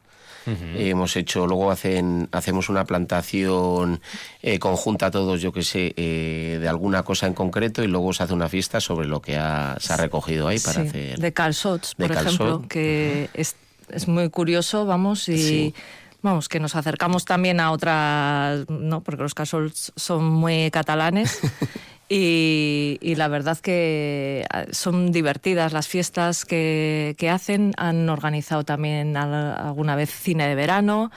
Uh 0.49 0.51
-huh. 0.53 0.77
eh, 0.77 0.91
hemos 0.91 1.17
hecho, 1.17 1.45
luego 1.49 1.73
hacen, 1.73 2.29
hacemos 2.31 2.69
una 2.69 2.85
plantación 2.85 4.01
eh, 4.43 4.61
conjunta 4.61 5.11
todos, 5.11 5.43
yo 5.43 5.51
que 5.51 5.65
sé, 5.65 5.93
eh, 5.97 6.59
de 6.61 6.69
alguna 6.69 7.03
cosa 7.03 7.27
en 7.27 7.35
concreto 7.35 7.83
y 7.83 7.89
luego 7.89 8.13
se 8.13 8.23
hace 8.23 8.33
una 8.33 8.49
fiesta 8.49 8.79
sobre 8.81 9.09
lo 9.09 9.21
que 9.21 9.37
ha, 9.37 9.77
se 9.81 9.93
ha 9.93 9.97
recogido 9.97 10.47
ahí 10.47 10.61
para 10.61 10.83
sí, 10.83 10.89
hacer. 10.89 11.19
De 11.19 11.33
calzots, 11.33 11.97
por 11.97 12.13
ejemplo, 12.13 12.63
que 12.69 13.29
uh 13.29 13.37
-huh. 13.37 13.41
es, 13.41 13.57
es, 13.89 14.09
muy 14.09 14.31
curioso, 14.31 14.87
vamos, 14.87 15.29
y. 15.29 15.39
Sí 15.39 15.75
vamos, 16.23 16.49
que 16.49 16.59
nos 16.59 16.75
acercamos 16.75 17.25
también 17.25 17.61
a 17.61 17.71
otras, 17.71 18.69
¿no? 18.69 19.01
Porque 19.01 19.23
los 19.23 19.33
calzots 19.33 19.93
son 19.95 20.25
muy 20.25 20.73
catalanes 20.73 21.39
Y, 22.09 22.99
y, 23.01 23.17
la 23.17 23.27
verdad 23.27 23.59
que 23.59 24.47
ah, 24.51 24.67
son 24.71 25.11
divertidas 25.11 25.73
las 25.73 25.89
fiestas 25.89 26.45
que, 26.45 27.17
que 27.19 27.31
hacen. 27.31 27.73
Han 27.79 28.09
organizado 28.09 28.63
también 28.63 29.17
alguna 29.17 29.97
vez 29.97 30.11
cine 30.11 30.47
de 30.47 30.55
verano. 30.55 31.11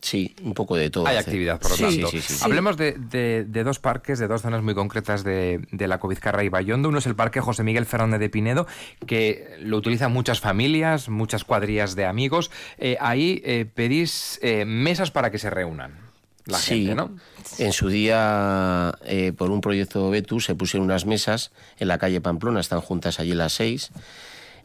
Sí, 0.00 0.34
un 0.42 0.54
poco 0.54 0.76
de 0.76 0.90
todo. 0.90 1.06
Hay 1.06 1.16
hace. 1.16 1.30
actividad, 1.30 1.60
por 1.60 1.70
lo 1.70 1.76
sí, 1.76 1.82
tanto. 1.82 2.08
Sí, 2.08 2.20
sí, 2.20 2.38
Hablemos 2.42 2.76
de, 2.76 2.92
de, 2.92 3.44
de, 3.44 3.64
dos 3.64 3.78
parques, 3.78 4.18
de 4.18 4.28
dos 4.28 4.42
zonas 4.42 4.62
muy 4.62 4.74
concretas 4.74 5.24
de, 5.24 5.66
de, 5.72 5.88
la 5.88 5.98
Covizcarra 5.98 6.44
y 6.44 6.48
Bayondo. 6.48 6.88
Uno 6.88 6.98
es 6.98 7.06
el 7.06 7.16
Parque 7.16 7.40
José 7.40 7.62
Miguel 7.64 7.86
Fernández 7.86 8.20
de 8.20 8.30
Pinedo, 8.30 8.66
que 9.06 9.56
lo 9.60 9.76
utilizan 9.76 10.12
muchas 10.12 10.40
familias, 10.40 11.08
muchas 11.08 11.44
cuadrillas 11.44 11.94
de 11.94 12.06
amigos. 12.06 12.50
Eh, 12.78 12.96
ahí 13.00 13.42
eh, 13.44 13.66
pedís 13.72 14.38
eh, 14.42 14.64
mesas 14.64 15.10
para 15.10 15.30
que 15.30 15.38
se 15.38 15.50
reúnan. 15.50 16.08
La 16.48 16.56
sí, 16.56 16.86
gente, 16.86 16.94
¿no? 16.94 17.10
en 17.58 17.72
su 17.72 17.88
día, 17.88 18.94
eh, 19.04 19.32
por 19.36 19.50
un 19.50 19.60
proyecto 19.60 20.08
Betu, 20.08 20.40
se 20.40 20.54
pusieron 20.54 20.86
unas 20.86 21.04
mesas 21.04 21.50
en 21.78 21.88
la 21.88 21.98
calle 21.98 22.22
Pamplona, 22.22 22.60
están 22.60 22.80
juntas 22.80 23.20
allí 23.20 23.34
las 23.34 23.52
seis. 23.52 23.90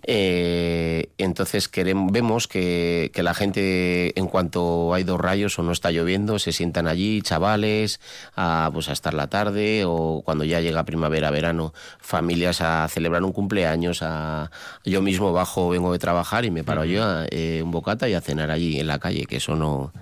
Eh, 0.06 1.10
entonces 1.18 1.70
queremos, 1.70 2.12
vemos 2.12 2.48
que, 2.48 3.10
que, 3.14 3.24
la 3.24 3.34
gente, 3.34 4.18
en 4.20 4.28
cuanto 4.28 4.94
hay 4.94 5.04
dos 5.04 5.20
rayos 5.20 5.58
o 5.58 5.64
no 5.64 5.72
está 5.72 5.92
lloviendo, 5.92 6.40
se 6.40 6.52
sientan 6.52 6.88
allí, 6.88 7.22
chavales, 7.22 8.00
a, 8.36 8.70
pues 8.74 8.90
a 8.90 8.94
estar 8.94 9.14
la 9.14 9.28
tarde 9.28 9.84
o 9.86 10.22
cuando 10.26 10.44
ya 10.44 10.60
llega 10.60 10.84
primavera, 10.84 11.32
verano, 11.32 11.74
familias 12.00 12.62
a 12.62 12.88
celebrar 12.90 13.24
un 13.24 13.32
cumpleaños. 13.32 14.02
A, 14.02 14.52
yo 14.84 15.02
mismo 15.02 15.32
bajo, 15.32 15.70
vengo 15.70 15.92
de 15.94 16.00
trabajar 16.00 16.46
y 16.46 16.52
me 16.52 16.64
paro 16.64 16.82
uh 16.82 16.86
-huh. 16.86 16.88
yo 16.88 17.04
a, 17.04 17.26
eh, 17.32 17.62
un 17.64 17.72
bocata 17.72 18.10
y 18.10 18.14
a 18.14 18.22
cenar 18.22 18.52
allí 18.52 18.80
en 18.80 18.88
la 18.88 19.00
calle, 19.00 19.26
que 19.26 19.38
eso 19.38 19.56
no 19.56 19.94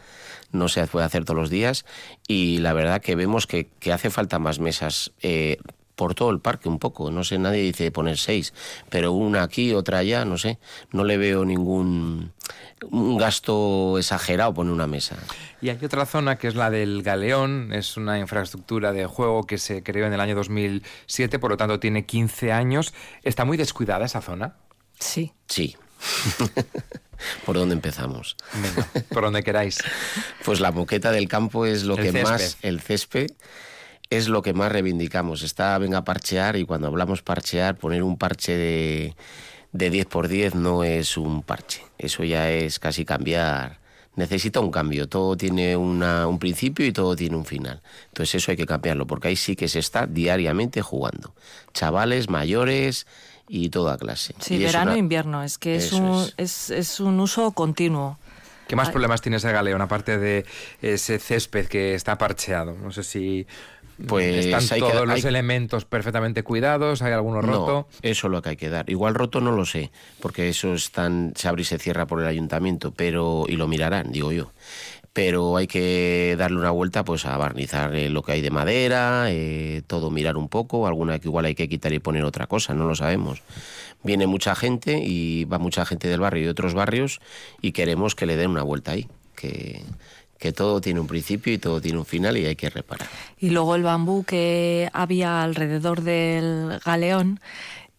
no 0.51 0.67
se 0.67 0.85
puede 0.87 1.05
hacer 1.05 1.23
todos 1.23 1.39
los 1.39 1.49
días 1.49 1.85
y 2.27 2.57
la 2.57 2.73
verdad 2.73 3.01
que 3.01 3.15
vemos 3.15 3.47
que, 3.47 3.69
que 3.79 3.93
hace 3.93 4.09
falta 4.09 4.37
más 4.37 4.59
mesas 4.59 5.13
eh, 5.21 5.57
por 6.01 6.15
todo 6.15 6.31
el 6.31 6.39
parque 6.39 6.67
un 6.67 6.79
poco. 6.79 7.11
No 7.11 7.23
sé, 7.23 7.37
nadie 7.37 7.61
dice 7.61 7.91
poner 7.91 8.17
seis, 8.17 8.55
pero 8.89 9.11
una 9.11 9.43
aquí, 9.43 9.71
otra 9.71 9.99
allá, 9.99 10.25
no 10.25 10.35
sé. 10.35 10.57
No 10.91 11.03
le 11.03 11.15
veo 11.15 11.45
ningún 11.45 12.31
un 12.89 13.17
gasto 13.19 13.99
exagerado 13.99 14.51
poner 14.51 14.73
una 14.73 14.87
mesa. 14.87 15.15
Y 15.61 15.69
hay 15.69 15.77
otra 15.85 16.07
zona 16.07 16.39
que 16.39 16.47
es 16.47 16.55
la 16.55 16.71
del 16.71 17.03
Galeón, 17.03 17.71
es 17.71 17.97
una 17.97 18.17
infraestructura 18.17 18.93
de 18.93 19.05
juego 19.05 19.43
que 19.43 19.59
se 19.59 19.83
creó 19.83 20.07
en 20.07 20.13
el 20.13 20.19
año 20.21 20.33
2007, 20.33 21.37
por 21.37 21.51
lo 21.51 21.57
tanto 21.57 21.79
tiene 21.79 22.03
15 22.03 22.51
años. 22.51 22.95
¿Está 23.21 23.45
muy 23.45 23.57
descuidada 23.57 24.03
esa 24.03 24.21
zona? 24.21 24.55
Sí. 24.97 25.33
Sí. 25.47 25.77
¿Por 27.45 27.57
dónde 27.57 27.75
empezamos? 27.75 28.37
Venga, 28.55 28.87
por 29.09 29.21
donde 29.21 29.43
queráis. 29.43 29.77
Pues 30.43 30.59
la 30.59 30.71
moqueta 30.71 31.11
del 31.11 31.27
campo 31.27 31.67
es 31.67 31.83
lo 31.83 31.95
el 31.95 32.05
que 32.05 32.11
césped. 32.11 32.31
más, 32.31 32.57
el 32.63 32.81
césped, 32.81 33.27
es 34.11 34.27
lo 34.27 34.41
que 34.43 34.53
más 34.53 34.71
reivindicamos. 34.71 35.41
Está, 35.41 35.77
venga 35.77 35.99
a 35.99 36.03
parchear 36.03 36.57
y 36.57 36.65
cuando 36.65 36.87
hablamos 36.87 37.23
parchear, 37.23 37.77
poner 37.77 38.03
un 38.03 38.17
parche 38.17 38.55
de, 38.55 39.15
de 39.71 39.89
10 39.89 40.05
por 40.05 40.27
10 40.27 40.53
no 40.55 40.83
es 40.83 41.17
un 41.17 41.41
parche. 41.41 41.81
Eso 41.97 42.23
ya 42.25 42.51
es 42.51 42.77
casi 42.77 43.05
cambiar. 43.05 43.79
Necesita 44.17 44.59
un 44.59 44.69
cambio. 44.69 45.07
Todo 45.07 45.37
tiene 45.37 45.77
una, 45.77 46.27
un 46.27 46.39
principio 46.39 46.85
y 46.85 46.91
todo 46.91 47.15
tiene 47.15 47.37
un 47.37 47.45
final. 47.45 47.81
Entonces 48.09 48.35
eso 48.35 48.51
hay 48.51 48.57
que 48.57 48.65
cambiarlo 48.65 49.07
porque 49.07 49.29
ahí 49.29 49.37
sí 49.37 49.55
que 49.55 49.69
se 49.69 49.79
está 49.79 50.05
diariamente 50.05 50.81
jugando. 50.81 51.33
Chavales, 51.73 52.29
mayores 52.29 53.07
y 53.47 53.69
toda 53.69 53.97
clase. 53.97 54.35
Sí, 54.39 54.55
y 54.55 54.63
verano 54.65 54.91
e 54.91 54.97
invierno, 54.97 55.41
es 55.41 55.57
que 55.57 55.77
es 55.77 55.93
un, 55.93 56.21
es. 56.35 56.69
Es, 56.69 56.69
es 56.69 56.99
un 56.99 57.17
uso 57.21 57.51
continuo. 57.51 58.19
¿Qué 58.67 58.75
más 58.77 58.89
problemas 58.89 59.21
tiene 59.21 59.35
ese 59.35 59.51
galeón, 59.51 59.81
aparte 59.81 60.17
de 60.17 60.45
ese 60.81 61.19
césped 61.19 61.67
que 61.67 61.93
está 61.93 62.17
parcheado? 62.17 62.73
No 62.81 62.91
sé 62.91 63.03
si 63.03 63.45
pues 64.07 64.45
están 64.45 64.79
todos 64.79 64.91
que, 64.91 65.05
los 65.05 65.23
hay... 65.23 65.29
elementos 65.29 65.85
perfectamente 65.85 66.43
cuidados, 66.43 67.01
hay 67.01 67.13
alguno 67.13 67.41
roto. 67.41 67.71
No, 67.71 67.87
eso 68.01 68.27
es 68.27 68.31
lo 68.31 68.41
que 68.41 68.49
hay 68.49 68.57
que 68.57 68.69
dar. 68.69 68.89
Igual 68.89 69.15
roto 69.15 69.41
no 69.41 69.51
lo 69.51 69.65
sé, 69.65 69.91
porque 70.19 70.49
eso 70.49 70.73
están, 70.73 71.33
se 71.35 71.47
abre 71.47 71.61
y 71.61 71.65
se 71.65 71.77
cierra 71.77 72.07
por 72.07 72.21
el 72.21 72.27
ayuntamiento, 72.27 72.91
pero 72.91 73.45
y 73.47 73.55
lo 73.55 73.67
mirarán, 73.67 74.11
digo 74.11 74.31
yo 74.31 74.51
pero 75.13 75.57
hay 75.57 75.67
que 75.67 76.35
darle 76.37 76.57
una 76.57 76.71
vuelta 76.71 77.03
pues 77.03 77.25
a 77.25 77.35
barnizar 77.37 77.93
eh, 77.95 78.09
lo 78.09 78.23
que 78.23 78.33
hay 78.33 78.41
de 78.41 78.49
madera, 78.49 79.25
eh, 79.29 79.81
todo 79.85 80.09
mirar 80.09 80.37
un 80.37 80.47
poco, 80.47 80.87
alguna 80.87 81.19
que 81.19 81.27
igual 81.27 81.45
hay 81.45 81.55
que 81.55 81.67
quitar 81.67 81.91
y 81.93 81.99
poner 81.99 82.23
otra 82.23 82.47
cosa, 82.47 82.73
no 82.73 82.87
lo 82.87 82.95
sabemos. 82.95 83.41
Viene 84.03 84.25
mucha 84.25 84.55
gente 84.55 85.01
y 85.03 85.45
va 85.45 85.59
mucha 85.59 85.85
gente 85.85 86.07
del 86.07 86.21
barrio 86.21 86.43
y 86.43 86.45
de 86.45 86.51
otros 86.51 86.73
barrios 86.73 87.19
y 87.61 87.73
queremos 87.73 88.15
que 88.15 88.25
le 88.25 88.37
den 88.37 88.51
una 88.51 88.63
vuelta 88.63 88.91
ahí, 88.91 89.07
que, 89.35 89.83
que 90.41 90.51
todo 90.51 90.81
tiene 90.81 90.99
un 90.99 91.05
principio 91.05 91.53
y 91.53 91.59
todo 91.59 91.79
tiene 91.79 91.99
un 91.99 92.05
final 92.05 92.35
y 92.35 92.47
hay 92.47 92.55
que 92.55 92.71
reparar. 92.71 93.07
Y 93.37 93.51
luego 93.51 93.75
el 93.75 93.83
bambú 93.83 94.23
que 94.23 94.89
había 94.91 95.43
alrededor 95.43 96.01
del 96.01 96.79
galeón 96.83 97.39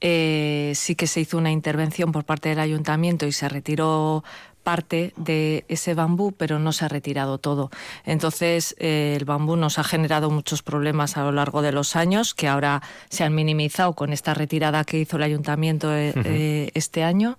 eh, 0.01 0.73
sí 0.75 0.97
que 0.97 1.07
se 1.07 1.21
hizo 1.21 1.39
una 1.39 1.53
intervención 1.53 2.11
por 2.11 2.25
parte 2.25 2.49
del 2.49 2.59
ayuntamiento 2.59 3.27
y 3.27 3.33
se 3.33 3.49
retiró 3.49 4.25
parte 4.65 5.13
de 5.17 5.65
ese 5.69 5.95
bambú, 5.95 6.33
pero 6.33 6.59
no 6.59 6.73
se 6.73 6.85
ha 6.85 6.89
retirado 6.89 7.39
todo. 7.39 7.71
Entonces, 8.05 8.75
eh, 8.79 9.15
el 9.17 9.25
bambú 9.25 9.55
nos 9.55 9.79
ha 9.79 9.85
generado 9.85 10.29
muchos 10.29 10.63
problemas 10.63 11.17
a 11.17 11.23
lo 11.23 11.31
largo 11.31 11.63
de 11.63 11.71
los 11.71 11.95
años, 11.95 12.35
que 12.35 12.49
ahora 12.49 12.83
se 13.09 13.23
han 13.23 13.37
minimizado 13.37 13.93
con 13.93 14.13
esta 14.13 14.35
retirada 14.35 14.83
que 14.83 14.99
hizo 14.99 15.17
el 15.17 15.23
ayuntamiento 15.23 15.95
eh, 15.95 16.71
este 16.75 17.05
año 17.05 17.39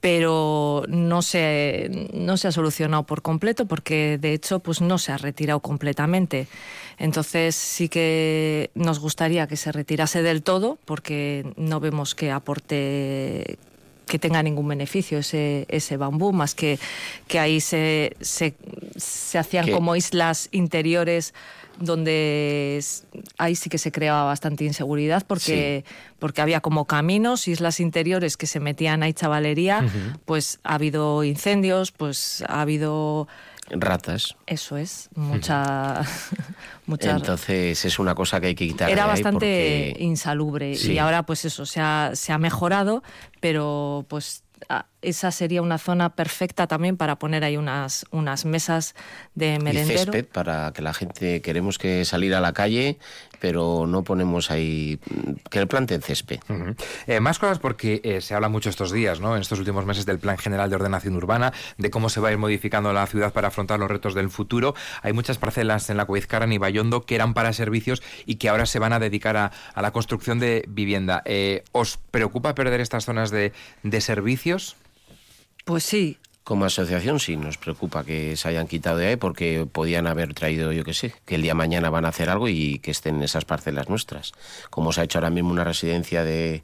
pero 0.00 0.84
no 0.88 1.22
se, 1.22 2.08
no 2.12 2.36
se 2.36 2.48
ha 2.48 2.52
solucionado 2.52 3.02
por 3.04 3.22
completo 3.22 3.66
porque 3.66 4.18
de 4.20 4.32
hecho 4.32 4.60
pues 4.60 4.80
no 4.80 4.98
se 4.98 5.12
ha 5.12 5.18
retirado 5.18 5.60
completamente. 5.60 6.46
Entonces 6.98 7.54
sí 7.54 7.88
que 7.88 8.70
nos 8.74 9.00
gustaría 9.00 9.46
que 9.46 9.56
se 9.56 9.72
retirase 9.72 10.22
del 10.22 10.42
todo 10.42 10.78
porque 10.84 11.52
no 11.56 11.80
vemos 11.80 12.14
que 12.14 12.30
aporte 12.30 13.58
que 14.06 14.18
tenga 14.18 14.42
ningún 14.42 14.66
beneficio 14.66 15.18
ese, 15.18 15.66
ese 15.68 15.96
bambú, 15.96 16.32
más 16.32 16.54
que, 16.54 16.78
que 17.26 17.38
ahí 17.38 17.60
se, 17.60 18.16
se, 18.20 18.54
se 18.96 19.38
hacían 19.38 19.70
como 19.70 19.94
islas 19.96 20.48
interiores 20.50 21.34
donde 21.78 22.82
ahí 23.38 23.54
sí 23.54 23.70
que 23.70 23.78
se 23.78 23.92
creaba 23.92 24.24
bastante 24.24 24.64
inseguridad 24.64 25.24
porque, 25.26 25.84
porque 26.18 26.40
había 26.40 26.60
como 26.60 26.86
caminos, 26.86 27.48
islas 27.48 27.80
interiores 27.80 28.36
que 28.36 28.46
se 28.46 28.60
metían 28.60 29.02
ahí 29.02 29.12
chavalería, 29.12 29.84
pues 30.24 30.58
ha 30.64 30.74
habido 30.74 31.24
incendios, 31.24 31.92
pues 31.92 32.44
ha 32.48 32.62
habido 32.62 33.28
ratas. 33.70 34.36
Eso 34.46 34.76
es, 34.76 35.08
mucha, 35.14 36.02
mucha... 36.86 37.12
Entonces 37.12 37.84
es 37.84 37.98
una 37.98 38.14
cosa 38.14 38.40
que 38.40 38.48
hay 38.48 38.54
que 38.54 38.66
quitar. 38.66 38.90
Era 38.90 39.06
bastante 39.06 39.94
insalubre 39.98 40.72
y 40.72 40.98
ahora 40.98 41.24
pues 41.24 41.44
eso 41.44 41.66
se 41.66 41.80
ha, 41.80 42.12
se 42.14 42.32
ha 42.32 42.38
mejorado, 42.38 43.02
pero 43.40 44.04
pues 44.08 44.42
esa 45.02 45.30
sería 45.30 45.62
una 45.62 45.78
zona 45.78 46.14
perfecta 46.14 46.66
también 46.66 46.96
para 46.96 47.18
poner 47.18 47.44
ahí 47.44 47.56
unas, 47.56 48.04
unas 48.10 48.44
mesas 48.44 48.94
de 49.34 49.58
merendero. 49.58 49.94
Y 49.94 50.04
césped 50.04 50.26
para 50.26 50.72
que 50.72 50.82
la 50.82 50.92
gente 50.92 51.40
queremos 51.40 51.78
que 51.78 52.04
salir 52.04 52.34
a 52.34 52.40
la 52.40 52.52
calle, 52.52 52.98
pero 53.38 53.86
no 53.86 54.02
ponemos 54.02 54.50
ahí 54.50 54.98
que 55.50 55.58
el 55.58 55.68
planten 55.68 56.02
césped. 56.02 56.40
Eh, 57.06 57.20
más 57.20 57.38
cosas 57.38 57.58
porque 57.58 58.00
eh, 58.04 58.20
se 58.20 58.34
habla 58.34 58.48
mucho 58.48 58.70
estos 58.70 58.92
días, 58.92 59.20
¿no? 59.20 59.36
En 59.36 59.42
estos 59.42 59.58
últimos 59.58 59.84
meses 59.86 60.06
del 60.06 60.18
Plan 60.18 60.38
General 60.38 60.70
de 60.70 60.76
Ordenación 60.76 61.14
Urbana, 61.16 61.52
de 61.76 61.90
cómo 61.90 62.08
se 62.08 62.20
va 62.20 62.28
a 62.28 62.32
ir 62.32 62.38
modificando 62.38 62.92
la 62.92 63.06
ciudad 63.06 63.32
para 63.32 63.48
afrontar 63.48 63.78
los 63.78 63.90
retos 63.90 64.14
del 64.14 64.30
futuro. 64.30 64.74
Hay 65.02 65.12
muchas 65.12 65.38
parcelas 65.38 65.90
en 65.90 65.96
la 65.96 66.06
Coizcarra 66.06 66.52
y 66.52 66.58
Bayondo 66.58 67.02
que 67.02 67.14
eran 67.14 67.34
para 67.34 67.52
servicios 67.52 68.02
y 68.26 68.36
que 68.36 68.48
ahora 68.48 68.66
se 68.66 68.78
van 68.78 68.92
a 68.92 68.98
dedicar 68.98 69.36
a, 69.36 69.52
la 69.76 69.90
construcción 69.90 70.38
de 70.38 70.64
vivienda. 70.68 71.22
Eh, 71.24 71.64
¿Os 71.72 71.98
preocupa 72.10 72.54
perder 72.54 72.80
estas 72.80 73.04
zonas 73.04 73.30
de, 73.30 73.52
de 73.82 74.00
servicios? 74.00 74.76
Pues 75.64 75.84
sí. 75.84 76.18
Como 76.48 76.64
asociación 76.64 77.20
sí 77.20 77.36
nos 77.36 77.58
preocupa 77.58 78.04
que 78.04 78.34
se 78.34 78.48
hayan 78.48 78.66
quitado 78.66 78.96
de 78.96 79.08
ahí 79.08 79.16
porque 79.16 79.68
podían 79.70 80.06
haber 80.06 80.32
traído, 80.32 80.72
yo 80.72 80.82
qué 80.82 80.94
sé, 80.94 81.12
que 81.26 81.34
el 81.34 81.42
día 81.42 81.52
mañana 81.52 81.90
van 81.90 82.06
a 82.06 82.08
hacer 82.08 82.30
algo 82.30 82.48
y 82.48 82.78
que 82.78 82.90
estén 82.90 83.22
esas 83.22 83.44
parcelas 83.44 83.90
nuestras. 83.90 84.32
Como 84.70 84.90
se 84.94 85.02
ha 85.02 85.04
hecho 85.04 85.18
ahora 85.18 85.28
mismo 85.28 85.50
una 85.50 85.62
residencia 85.62 86.24
de, 86.24 86.62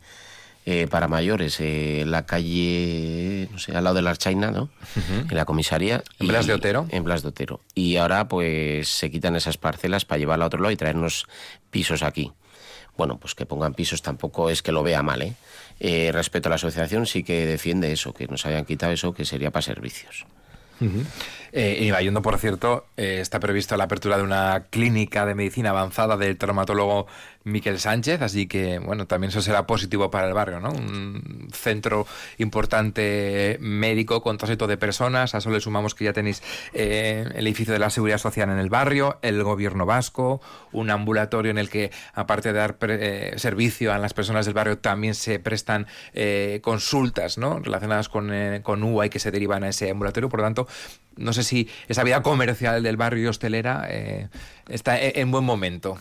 eh, 0.64 0.86
para 0.90 1.06
mayores 1.06 1.60
en 1.60 2.10
la 2.10 2.24
calle, 2.24 3.46
no 3.52 3.58
sé, 3.58 3.76
al 3.76 3.84
lado 3.84 3.96
de 3.96 4.00
la 4.00 4.08
Archaina, 4.08 4.50
¿no? 4.50 4.70
En 4.96 5.36
la 5.36 5.44
comisaría. 5.44 6.02
¿En 6.18 6.28
Blas 6.28 6.46
de 6.46 6.54
Otero? 6.54 6.86
En 6.88 7.04
Blas 7.04 7.20
de 7.20 7.28
Otero. 7.28 7.60
Y 7.74 7.98
ahora 7.98 8.26
pues 8.26 8.88
se 8.88 9.10
quitan 9.10 9.36
esas 9.36 9.58
parcelas 9.58 10.06
para 10.06 10.18
llevarla 10.18 10.46
a 10.46 10.48
otro 10.48 10.62
lado 10.62 10.72
y 10.72 10.76
traernos 10.76 11.26
pisos 11.70 12.02
aquí. 12.02 12.32
Bueno, 12.96 13.18
pues 13.18 13.34
que 13.34 13.44
pongan 13.44 13.74
pisos 13.74 14.00
tampoco 14.00 14.48
es 14.48 14.62
que 14.62 14.72
lo 14.72 14.82
vea 14.82 15.02
mal, 15.02 15.20
¿eh? 15.20 15.34
Eh, 15.80 16.10
respecto 16.12 16.48
a 16.48 16.50
la 16.50 16.56
asociación 16.56 17.06
sí 17.06 17.24
que 17.24 17.46
defiende 17.46 17.92
eso, 17.92 18.14
que 18.14 18.26
nos 18.26 18.46
hayan 18.46 18.64
quitado 18.64 18.92
eso 18.92 19.12
que 19.12 19.24
sería 19.24 19.50
para 19.50 19.62
servicios. 19.62 20.26
Eh, 21.56 21.76
en 21.78 21.84
Ibayundo, 21.84 22.20
por 22.20 22.36
cierto, 22.40 22.84
eh, 22.96 23.18
está 23.20 23.38
previsto 23.38 23.76
la 23.76 23.84
apertura 23.84 24.16
de 24.16 24.24
una 24.24 24.64
clínica 24.70 25.24
de 25.24 25.36
medicina 25.36 25.70
avanzada 25.70 26.16
del 26.16 26.36
traumatólogo 26.36 27.06
Miquel 27.44 27.78
Sánchez, 27.78 28.22
así 28.22 28.48
que, 28.48 28.80
bueno, 28.80 29.06
también 29.06 29.28
eso 29.28 29.40
será 29.40 29.64
positivo 29.64 30.10
para 30.10 30.26
el 30.26 30.34
barrio, 30.34 30.58
¿no? 30.58 30.70
Un 30.70 31.48
centro 31.52 32.08
importante 32.38 33.58
médico 33.60 34.20
con 34.20 34.36
todo 34.36 34.66
de 34.66 34.76
personas. 34.76 35.36
A 35.36 35.38
eso 35.38 35.50
le 35.50 35.60
sumamos 35.60 35.94
que 35.94 36.06
ya 36.06 36.12
tenéis 36.12 36.42
eh, 36.72 37.24
el 37.36 37.46
edificio 37.46 37.72
de 37.72 37.78
la 37.78 37.90
Seguridad 37.90 38.18
Social 38.18 38.50
en 38.50 38.58
el 38.58 38.68
barrio, 38.68 39.18
el 39.22 39.40
gobierno 39.44 39.86
vasco, 39.86 40.40
un 40.72 40.90
ambulatorio 40.90 41.52
en 41.52 41.58
el 41.58 41.70
que, 41.70 41.92
aparte 42.14 42.52
de 42.52 42.58
dar 42.58 42.78
servicio 43.36 43.92
a 43.92 43.98
las 43.98 44.12
personas 44.12 44.44
del 44.46 44.54
barrio, 44.54 44.78
también 44.78 45.14
se 45.14 45.38
prestan 45.38 45.86
consultas, 46.62 47.38
¿no? 47.38 47.60
Relacionadas 47.60 48.08
con, 48.08 48.32
con 48.62 48.82
UA 48.82 49.06
y 49.06 49.10
que 49.10 49.20
se 49.20 49.30
derivan 49.30 49.62
a 49.62 49.68
ese 49.68 49.90
ambulatorio. 49.90 50.28
Por 50.28 50.40
lo 50.40 50.46
tanto, 50.46 50.66
no 51.16 51.32
sé 51.32 51.44
si 51.44 51.68
esa 51.88 52.02
vida 52.04 52.22
comercial 52.22 52.82
del 52.82 52.96
barrio 52.96 53.30
hostelera 53.30 53.86
eh, 53.88 54.28
está 54.68 55.00
e-, 55.00 55.20
en 55.20 55.30
buen 55.30 55.44
momento. 55.44 55.98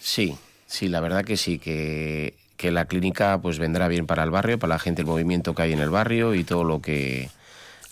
Sí, 0.00 0.36
sí, 0.66 0.88
la 0.88 1.00
verdad 1.00 1.24
que 1.24 1.36
sí, 1.36 1.58
que, 1.58 2.34
la 2.62 2.86
clínica 2.86 3.38
pues 3.40 3.58
vendrá 3.58 3.88
bien 3.88 4.06
para 4.06 4.22
el 4.24 4.30
barrio, 4.30 4.58
para 4.58 4.74
la 4.74 4.78
gente, 4.78 5.02
el 5.02 5.06
movimiento 5.06 5.54
que 5.54 5.62
hay 5.62 5.72
en 5.72 5.80
el 5.80 5.90
barrio 5.90 6.34
y 6.34 6.44
todo 6.44 6.64
lo 6.64 6.80
que, 6.80 7.30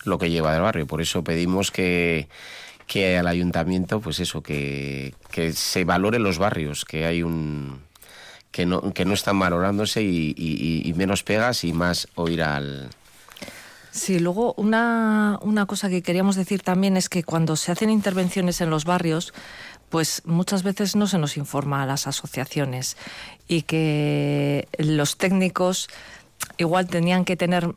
lo 0.03 0.17
que 0.17 0.29
lleva 0.29 0.53
del 0.53 0.61
barrio. 0.61 0.87
Por 0.87 1.01
eso 1.01 1.23
pedimos 1.23 1.71
que, 1.71 2.27
que 2.85 3.17
al 3.17 3.27
ayuntamiento, 3.27 3.99
pues 4.01 4.19
eso, 4.19 4.41
que, 4.41 5.13
que 5.31 5.53
se 5.53 5.83
valore 5.85 6.19
los 6.19 6.37
barrios, 6.37 6.85
que 6.85 7.05
hay 7.05 7.23
un 7.23 7.85
que 8.51 8.65
no, 8.65 8.93
que 8.93 9.05
no 9.05 9.13
están 9.13 9.37
valorándose 9.37 10.01
y 10.01 10.93
menos 10.95 11.21
pegas 11.23 11.63
y 11.63 11.73
más 11.73 12.07
oír 12.15 12.41
al, 12.41 12.89
Sí, 13.97 14.19
luego 14.19 14.53
una, 14.57 15.39
una 15.41 15.65
cosa 15.65 15.89
que 15.89 16.03
queríamos 16.03 16.35
decir 16.35 16.61
también 16.61 16.97
es 16.97 17.09
que 17.09 17.23
cuando 17.23 17.55
se 17.55 17.71
hacen 17.71 17.89
intervenciones 17.89 18.61
en 18.61 18.69
los 18.69 18.85
barrios, 18.85 19.33
pues 19.89 20.21
muchas 20.23 20.61
veces 20.61 20.95
no 20.95 21.07
se 21.07 21.17
nos 21.17 21.35
informa 21.35 21.81
a 21.81 21.87
las 21.87 22.05
asociaciones 22.05 22.95
y 23.47 23.63
que 23.63 24.67
los 24.77 25.17
técnicos 25.17 25.87
igual 26.57 26.87
tenían 26.87 27.23
que 27.25 27.35
tener, 27.35 27.71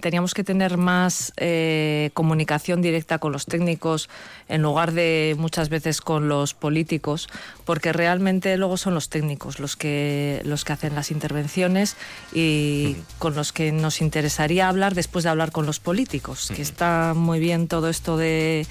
teníamos 0.00 0.34
que 0.34 0.44
tener 0.44 0.76
más 0.76 1.32
eh, 1.36 2.10
comunicación 2.14 2.80
directa 2.80 3.18
con 3.18 3.32
los 3.32 3.46
técnicos 3.46 4.08
en 4.48 4.62
lugar 4.62 4.92
de 4.92 5.34
muchas 5.38 5.68
veces 5.68 6.00
con 6.00 6.28
los 6.28 6.54
políticos, 6.54 7.28
porque 7.64 7.92
realmente 7.92 8.56
luego 8.56 8.76
son 8.76 8.94
los 8.94 9.08
técnicos 9.08 9.58
los 9.58 9.76
que, 9.76 10.40
los 10.44 10.64
que 10.64 10.72
hacen 10.72 10.94
las 10.94 11.10
intervenciones 11.10 11.96
y 12.32 12.96
con 13.18 13.34
los 13.34 13.52
que 13.52 13.72
nos 13.72 14.00
interesaría 14.00 14.68
hablar 14.68 14.94
después 14.94 15.24
de 15.24 15.30
hablar 15.30 15.50
con 15.50 15.66
los 15.66 15.80
políticos, 15.80 16.52
que 16.54 16.62
está 16.62 17.14
muy 17.16 17.40
bien 17.40 17.66
todo 17.66 17.88
esto 17.88 18.16
de 18.16 18.66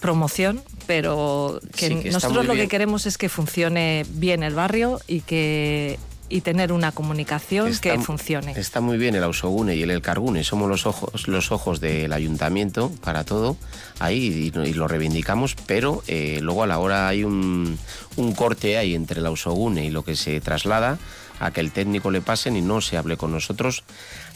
promoción, 0.00 0.62
pero 0.86 1.60
que 1.74 2.10
nosotros 2.12 2.46
lo 2.46 2.54
que 2.54 2.68
queremos 2.68 3.06
es 3.06 3.18
que 3.18 3.28
funcione 3.28 4.06
bien 4.10 4.44
el 4.44 4.54
barrio 4.54 5.00
y 5.08 5.22
que 5.22 5.98
y 6.28 6.42
tener 6.42 6.72
una 6.72 6.92
comunicación 6.92 7.76
que 7.78 7.98
funcione. 7.98 8.52
Está 8.56 8.80
muy 8.80 8.98
bien 8.98 9.14
el 9.14 9.24
Ausogune 9.24 9.76
y 9.76 9.82
el 9.82 9.90
El 9.90 10.02
Cargune, 10.02 10.44
somos 10.44 10.68
los 10.68 10.86
ojos, 10.86 11.28
los 11.28 11.52
ojos 11.52 11.80
del 11.80 12.12
ayuntamiento 12.12 12.92
para 13.02 13.24
todo, 13.24 13.56
ahí 13.98 14.52
y, 14.54 14.72
lo 14.72 14.88
reivindicamos, 14.88 15.56
pero 15.66 16.02
eh, 16.06 16.38
luego 16.42 16.62
a 16.62 16.66
la 16.66 16.78
hora 16.78 17.08
hay 17.08 17.24
un, 17.24 17.78
un 18.16 18.32
corte 18.34 18.78
ahí 18.78 18.94
entre 18.94 19.20
el 19.20 19.26
Ausogune 19.26 19.86
y 19.86 19.90
lo 19.90 20.04
que 20.04 20.16
se 20.16 20.40
traslada 20.40 20.98
a 21.40 21.50
que 21.50 21.60
el 21.60 21.72
técnico 21.72 22.10
le 22.10 22.20
pasen 22.20 22.56
y 22.56 22.60
no 22.60 22.80
se 22.80 22.96
hable 22.96 23.16
con 23.16 23.32
nosotros 23.32 23.84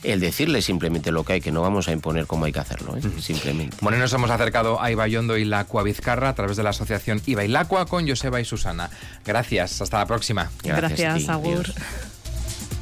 el 0.03 0.21
decirle 0.21 0.63
simplemente 0.63 1.13
lo 1.13 1.25
que 1.25 1.35
hay, 1.35 1.41
que 1.41 1.53
no 1.53 1.63
vamos 1.63 1.89
a 1.89 1.93
imponer 1.93 2.27
cómo 2.27 2.45
hay 2.45 2.53
que 2.53 2.59
hacerlo, 2.59 2.97
¿eh? 2.97 3.03
simplemente. 3.21 3.77
Bueno, 3.81 3.99
nos 3.99 4.13
hemos 4.13 4.31
acercado 4.31 4.83
a 4.83 4.91
Ibayondo 4.91 5.37
y 5.37 5.45
la 5.45 5.67
Vizcarra 5.85 6.29
a 6.29 6.35
través 6.35 6.57
de 6.57 6.63
la 6.63 6.71
asociación 6.71 7.21
Iba 7.27 7.45
y 7.45 7.49
Lacua 7.49 7.87
con 7.87 8.09
Joseba 8.09 8.41
y 8.41 8.45
Susana. 8.45 8.91
Gracias, 9.25 9.81
hasta 9.81 9.99
la 9.99 10.07
próxima. 10.07 10.51
Gracias, 10.63 10.99
Gracias 10.99 11.29
Agur. 11.29 11.67